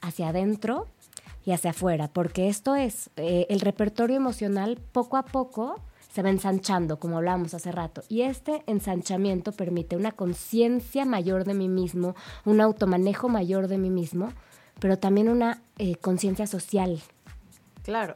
[0.00, 0.86] hacia adentro
[1.46, 5.80] y hacia afuera, porque esto es, eh, el repertorio emocional poco a poco
[6.12, 11.54] se va ensanchando, como hablábamos hace rato, y este ensanchamiento permite una conciencia mayor de
[11.54, 14.32] mí mismo, un automanejo mayor de mí mismo,
[14.78, 17.00] pero también una eh, conciencia social.
[17.82, 18.14] Claro.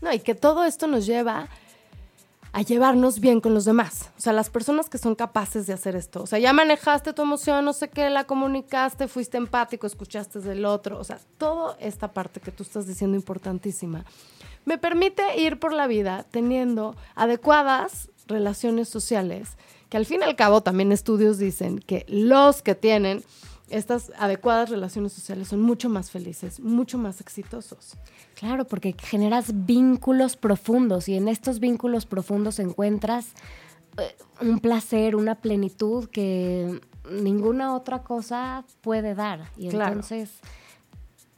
[0.00, 1.48] No, y que todo esto nos lleva
[2.52, 4.10] a llevarnos bien con los demás.
[4.18, 6.22] O sea, las personas que son capaces de hacer esto.
[6.22, 10.64] O sea, ya manejaste tu emoción, no sé qué, la comunicaste, fuiste empático, escuchaste del
[10.64, 10.98] otro.
[10.98, 14.04] O sea, toda esta parte que tú estás diciendo importantísima.
[14.64, 19.56] Me permite ir por la vida teniendo adecuadas relaciones sociales,
[19.88, 23.24] que al fin y al cabo también estudios dicen que los que tienen
[23.70, 27.96] estas adecuadas relaciones sociales son mucho más felices, mucho más exitosos.
[28.34, 33.28] Claro, porque generas vínculos profundos y en estos vínculos profundos encuentras
[33.98, 39.50] eh, un placer, una plenitud que ninguna otra cosa puede dar.
[39.56, 40.30] Y entonces,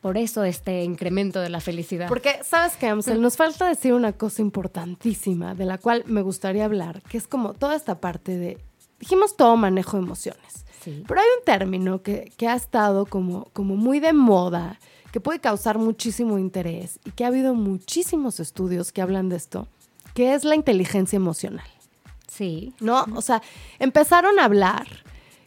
[0.01, 2.09] por eso este incremento de la felicidad.
[2.09, 3.21] Porque, ¿sabes qué, Amsel?
[3.21, 7.55] Nos falta decir una cosa importantísima de la cual me gustaría hablar, que es como
[7.55, 8.59] toda esta parte de,
[8.99, 10.65] dijimos todo manejo de emociones.
[10.85, 14.79] Pero hay un término que, ha estado como, como muy de moda,
[15.13, 19.69] que puede causar muchísimo interés y que ha habido muchísimos estudios que hablan de esto,
[20.15, 21.67] que es la inteligencia emocional.
[22.27, 22.73] Sí.
[22.81, 23.05] ¿No?
[23.15, 23.43] O sea,
[23.79, 24.87] empezaron a hablar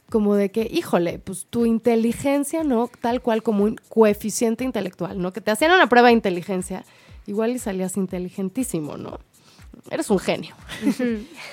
[0.09, 2.89] como de que, híjole, pues tu inteligencia, ¿no?
[3.01, 5.33] Tal cual como un coeficiente intelectual, ¿no?
[5.33, 6.85] Que te hacían una prueba de inteligencia,
[7.25, 9.19] igual y salías inteligentísimo, ¿no?
[9.89, 10.55] Eres un genio.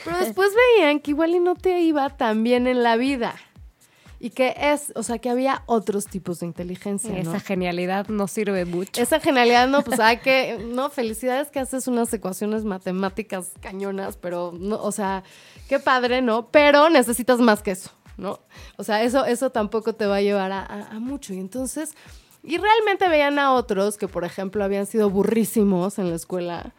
[0.04, 3.34] Pero después veían que igual y no te iba tan bien en la vida
[4.22, 7.18] y que es, o sea, que había otros tipos de inteligencia.
[7.18, 9.02] Esa genialidad no sirve mucho.
[9.02, 14.54] Esa genialidad no, pues hay que, no, felicidades que haces unas ecuaciones matemáticas cañonas, pero
[14.56, 15.24] no, o sea,
[15.68, 16.46] qué padre, ¿no?
[16.52, 18.38] Pero necesitas más que eso, ¿no?
[18.76, 21.34] O sea, eso, eso tampoco te va a llevar a, mucho.
[21.34, 21.92] Y entonces,
[22.44, 26.72] y realmente veían a otros que, por ejemplo, habían sido burrísimos en la escuela,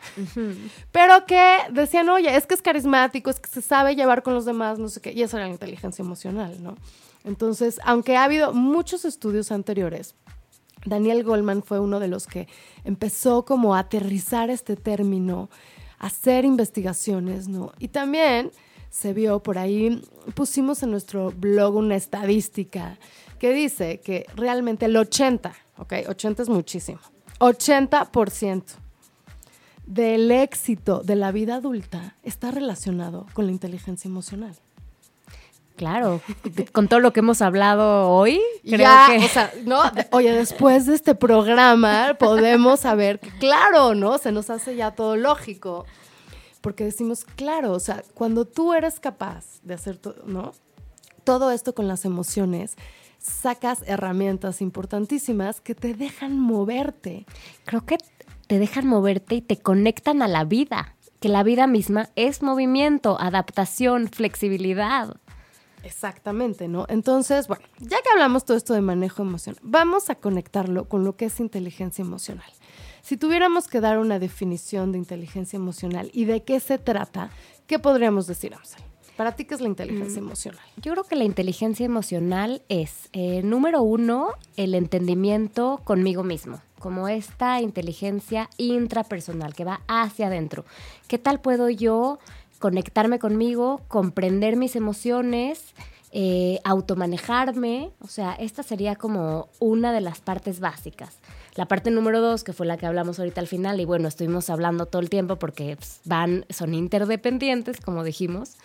[0.93, 4.45] pero que decían, oye, es que es carismático, es que se sabe llevar con los
[4.45, 6.77] demás, no sé qué, y eso era la inteligencia emocional, ¿no?
[7.23, 10.15] Entonces, aunque ha habido muchos estudios anteriores,
[10.85, 12.47] Daniel Goldman fue uno de los que
[12.83, 15.49] empezó como a aterrizar este término,
[15.99, 17.71] a hacer investigaciones, ¿no?
[17.79, 18.51] Y también
[18.89, 20.03] se vio por ahí,
[20.35, 22.99] pusimos en nuestro blog una estadística
[23.39, 25.93] que dice que realmente el 80, ¿ok?
[26.09, 26.99] 80 es muchísimo,
[27.39, 28.63] 80%
[29.85, 34.55] del éxito de la vida adulta está relacionado con la inteligencia emocional.
[35.75, 36.21] Claro,
[36.71, 39.25] con todo lo que hemos hablado hoy, creo que...
[39.25, 44.19] o sea, no, oye, después de este programa podemos saber que, claro, ¿no?
[44.19, 45.85] Se nos hace ya todo lógico.
[46.61, 50.53] Porque decimos, claro, o sea, cuando tú eres capaz de hacer todo, ¿no?
[51.23, 52.75] Todo esto con las emociones,
[53.17, 57.25] sacas herramientas importantísimas que te dejan moverte.
[57.65, 57.97] Creo que
[58.47, 63.17] te dejan moverte y te conectan a la vida, que la vida misma es movimiento,
[63.19, 65.15] adaptación, flexibilidad.
[65.83, 66.85] Exactamente, ¿no?
[66.89, 71.15] Entonces, bueno, ya que hablamos todo esto de manejo emocional, vamos a conectarlo con lo
[71.15, 72.49] que es inteligencia emocional.
[73.01, 77.31] Si tuviéramos que dar una definición de inteligencia emocional y de qué se trata,
[77.67, 78.81] ¿qué podríamos decir, Amsel?
[79.17, 80.61] Para ti, ¿qué es la inteligencia mm, emocional?
[80.77, 87.07] Yo creo que la inteligencia emocional es, eh, número uno, el entendimiento conmigo mismo, como
[87.07, 90.65] esta inteligencia intrapersonal que va hacia adentro.
[91.07, 92.17] ¿Qué tal puedo yo
[92.63, 95.73] conectarme conmigo, comprender mis emociones?
[96.13, 101.17] Eh, automanejarme, o sea, esta sería como una de las partes básicas.
[101.55, 104.49] La parte número dos, que fue la que hablamos ahorita al final, y bueno, estuvimos
[104.49, 108.55] hablando todo el tiempo porque pues, van, son interdependientes, como dijimos,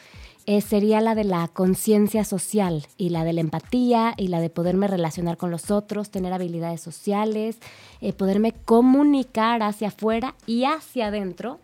[0.46, 4.50] eh, sería la de la conciencia social y la de la empatía y la de
[4.50, 7.58] poderme relacionar con los otros, tener habilidades sociales,
[8.00, 11.58] eh, poderme comunicar hacia afuera y hacia adentro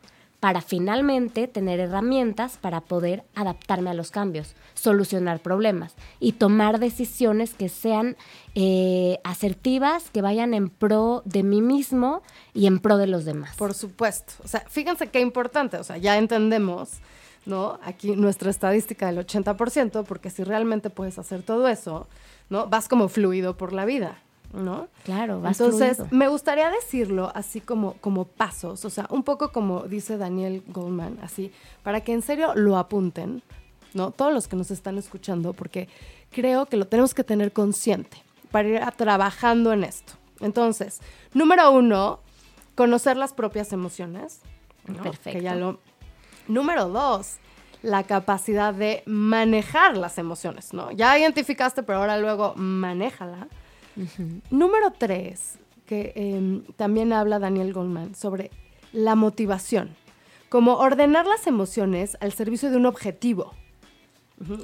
[0.44, 7.54] para finalmente tener herramientas para poder adaptarme a los cambios, solucionar problemas y tomar decisiones
[7.54, 8.18] que sean
[8.54, 12.20] eh, asertivas, que vayan en pro de mí mismo
[12.52, 13.56] y en pro de los demás.
[13.56, 14.34] Por supuesto.
[14.44, 16.98] O sea, fíjense qué importante, o sea, ya entendemos,
[17.46, 17.78] ¿no?
[17.82, 22.06] Aquí nuestra estadística del 80%, porque si realmente puedes hacer todo eso,
[22.50, 22.66] ¿no?
[22.66, 24.18] Vas como fluido por la vida.
[24.54, 24.88] ¿No?
[25.04, 30.16] Claro, Entonces, me gustaría decirlo así como, como pasos, o sea, un poco como dice
[30.16, 31.52] Daniel Goldman, así,
[31.82, 33.42] para que en serio lo apunten,
[33.92, 34.10] ¿no?
[34.10, 35.88] Todos los que nos están escuchando, porque
[36.30, 40.14] creo que lo tenemos que tener consciente para ir trabajando en esto.
[40.40, 41.00] Entonces,
[41.32, 42.20] número uno,
[42.74, 44.40] conocer las propias emociones.
[45.02, 45.40] Perfecto.
[45.40, 45.78] ya lo...
[46.46, 47.38] Número dos,
[47.82, 50.90] la capacidad de manejar las emociones, ¿no?
[50.90, 53.48] Ya identificaste, pero ahora luego manéjala.
[54.50, 58.50] Número tres, que em, también habla Daniel Goldman sobre
[58.92, 59.90] la motivación,
[60.48, 63.52] como ordenar las emociones al servicio de un objetivo.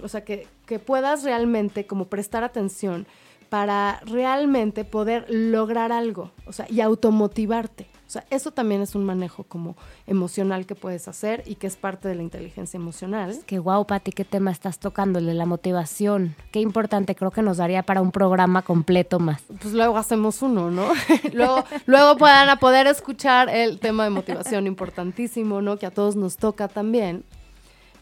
[0.03, 3.07] O sea, que, que puedas realmente como prestar atención
[3.51, 7.89] para realmente poder lograr algo, o sea, y automotivarte.
[8.07, 9.77] O sea, eso también es un manejo como
[10.07, 13.39] emocional que puedes hacer y que es parte de la inteligencia emocional.
[13.47, 16.35] Qué guau, Pati, qué tema estás tocando, la motivación.
[16.51, 19.43] Qué importante, creo que nos daría para un programa completo más.
[19.61, 20.89] Pues luego hacemos uno, ¿no?
[21.33, 25.77] luego, luego puedan a poder escuchar el tema de motivación importantísimo, ¿no?
[25.77, 27.25] Que a todos nos toca también.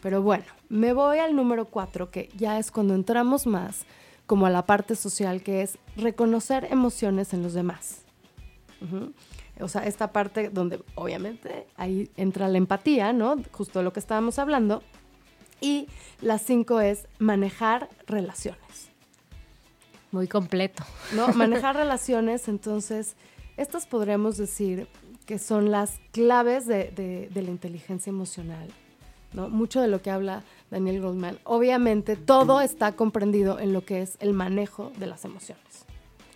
[0.01, 3.85] Pero bueno, me voy al número cuatro, que ya es cuando entramos más
[4.29, 8.03] como a la parte social, que es reconocer emociones en los demás.
[9.59, 13.37] O sea, esta parte donde obviamente ahí entra la empatía, ¿no?
[13.51, 14.83] Justo lo que estábamos hablando.
[15.61, 15.87] Y
[16.21, 18.91] la cinco es manejar relaciones.
[20.11, 20.83] Muy completo.
[21.15, 21.29] ¿No?
[21.33, 23.15] Manejar relaciones, entonces,
[23.57, 24.87] estas podríamos decir
[25.25, 26.91] que son las claves de,
[27.31, 28.69] de la inteligencia emocional.
[29.33, 29.49] ¿No?
[29.49, 31.39] Mucho de lo que habla Daniel Goldman.
[31.43, 35.85] Obviamente, todo está comprendido en lo que es el manejo de las emociones.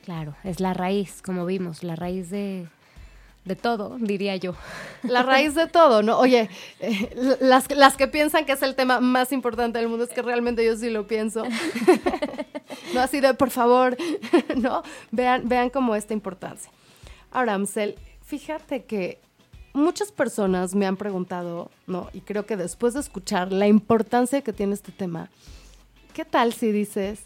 [0.04, 2.68] Claro, es la raíz, como vimos, la raíz de,
[3.46, 4.54] de todo, diría yo.
[5.04, 6.18] La raíz de todo, ¿no?
[6.20, 10.10] Oye, eh, las, las, que piensan que es el tema más importante del mundo, es
[10.10, 11.44] que realmente yo sí lo pienso.
[12.94, 13.98] no así de, por favor,
[14.58, 14.84] ¿no?
[15.12, 16.72] Vean, vean como esta importancia.
[17.32, 19.20] Ahora, Amsel, fíjate que
[19.74, 22.10] muchas personas me han preguntado, ¿no?
[22.14, 25.30] Y creo que después de escuchar la importancia que tiene este tema,
[26.14, 27.22] ¿qué tal si dices,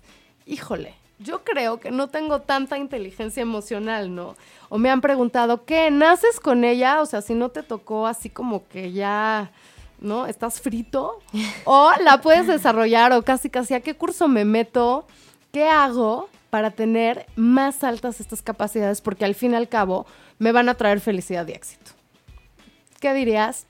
[0.45, 4.35] híjole, yo creo que no tengo tanta inteligencia emocional, ¿no?
[4.69, 5.89] O me han preguntado, ¿qué?
[5.91, 7.01] ¿Naces con ella?
[7.01, 9.51] O sea, si no te tocó así como que ya,
[9.99, 10.27] ¿no?
[10.27, 11.19] ¿Estás frito?
[11.65, 15.07] O la puedes desarrollar o casi casi a qué curso me meto,
[15.51, 19.01] ¿qué hago para tener más altas estas capacidades?
[19.01, 20.05] Porque al fin y al cabo
[20.39, 21.96] me van a traer felicidad y éxito.
[22.99, 23.67] ¿Qué dirías?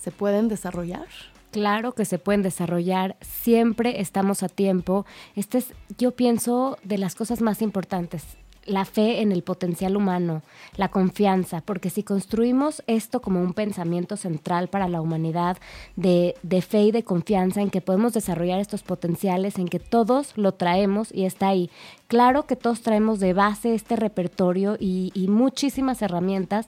[0.00, 1.06] ¿Se pueden desarrollar?
[1.50, 5.06] Claro que se pueden desarrollar, siempre estamos a tiempo.
[5.34, 8.24] Este es, yo pienso, de las cosas más importantes
[8.68, 10.42] la fe en el potencial humano,
[10.76, 15.56] la confianza, porque si construimos esto como un pensamiento central para la humanidad
[15.96, 16.34] de,
[16.66, 21.12] fe y de confianza en que podemos desarrollar estos potenciales, en que todos lo traemos
[21.12, 21.70] y está ahí.
[22.08, 26.66] Claro que todos traemos de base este repertorio y muchísimas herramientas.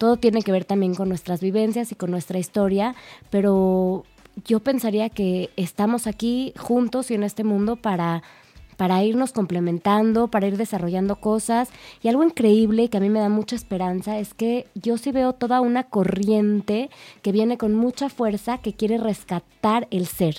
[0.00, 2.94] Todo tiene que ver también con nuestras vivencias y con nuestra historia,
[3.28, 4.04] pero
[4.46, 8.22] yo pensaría que estamos aquí juntos y en este mundo para
[8.78, 11.68] para irnos complementando, para ir desarrollando cosas.
[12.02, 15.34] Y algo increíble que a mí me da mucha esperanza es que yo sí veo
[15.34, 16.88] toda una corriente
[17.20, 20.36] que viene con mucha fuerza que quiere rescatar el ser.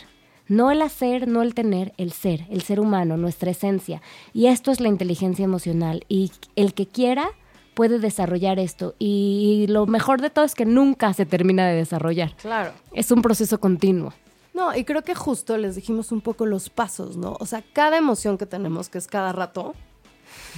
[0.47, 4.01] No el hacer, no el tener, el ser, el ser humano, nuestra esencia.
[4.33, 6.03] Y esto es la inteligencia emocional.
[6.09, 7.29] Y el que quiera
[7.73, 8.95] puede desarrollar esto.
[8.99, 12.35] Y lo mejor de todo es que nunca se termina de desarrollar.
[12.35, 12.71] Claro.
[12.93, 14.13] Es un proceso continuo.
[14.53, 17.37] No, y creo que justo les dijimos un poco los pasos, ¿no?
[17.39, 19.73] O sea, cada emoción que tenemos, que es cada rato,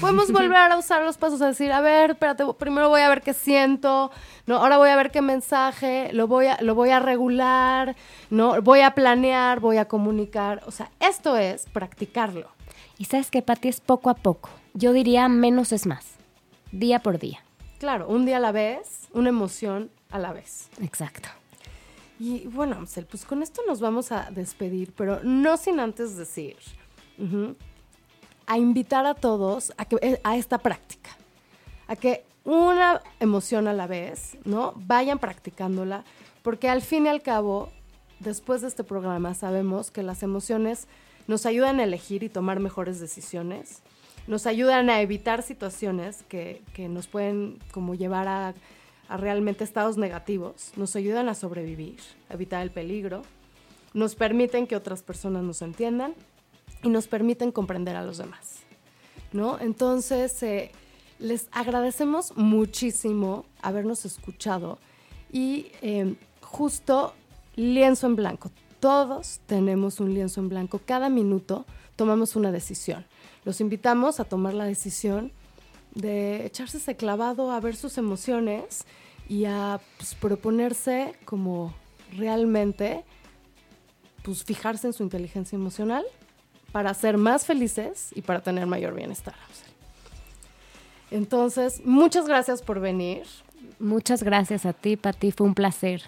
[0.01, 3.21] podemos volver a usar los pasos, a decir, a ver, espérate, primero voy a ver
[3.21, 4.11] qué siento,
[4.47, 7.95] no, ahora voy a ver qué mensaje, lo voy a, lo voy a regular,
[8.31, 10.63] no, voy a planear, voy a comunicar.
[10.65, 12.49] O sea, esto es practicarlo.
[12.97, 14.49] Y sabes que, Pati, es poco a poco.
[14.73, 16.15] Yo diría menos es más,
[16.73, 17.39] día por día.
[17.79, 20.69] Claro, un día a la vez, una emoción a la vez.
[20.81, 21.29] Exacto.
[22.19, 26.57] Y bueno, Amsel, pues con esto nos vamos a despedir, pero no sin antes decir,
[28.45, 31.11] a invitar a todos a, que, eh, a esta práctica,
[31.87, 34.73] a que una emoción a la vez, ¿no?
[34.75, 36.03] Vayan practicándola,
[36.41, 37.69] porque al fin y al cabo,
[38.19, 40.87] después de este programa, sabemos que las emociones
[41.27, 43.81] nos ayudan a elegir y tomar mejores decisiones,
[44.27, 48.53] nos ayudan a evitar situaciones que, que nos pueden como llevar a
[49.13, 51.99] a realmente estados negativos, nos ayudan a sobrevivir,
[52.29, 53.21] a evitar el peligro,
[53.93, 56.15] nos permiten que otras personas nos entiendan
[56.81, 58.61] y nos permiten comprender a los demás.
[59.31, 59.59] ¿no?
[59.59, 60.71] Entonces, eh,
[61.19, 64.79] les agradecemos muchísimo habernos escuchado
[65.31, 67.13] y em, justo
[67.55, 68.51] lienzo en blanco.
[68.79, 70.81] Todos tenemos un lienzo en blanco.
[70.85, 71.65] Cada minuto
[71.95, 73.05] tomamos una decisión.
[73.45, 75.31] Los invitamos a tomar la decisión
[75.93, 78.85] de echarse ese clavado a ver sus emociones
[79.29, 81.73] y a pues, proponerse como
[82.17, 83.03] realmente
[84.23, 86.05] pues fijarse en su inteligencia emocional
[86.71, 89.35] para ser más felices y para tener mayor bienestar.
[91.11, 93.23] Entonces, muchas gracias por venir.
[93.79, 96.01] Muchas gracias a ti, Pati, fue un placer.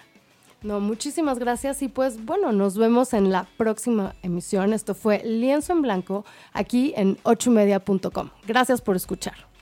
[0.62, 4.72] No, muchísimas gracias y pues bueno, nos vemos en la próxima emisión.
[4.72, 8.30] Esto fue Lienzo en Blanco aquí en ochomedia.com.
[8.46, 9.55] Gracias por escuchar.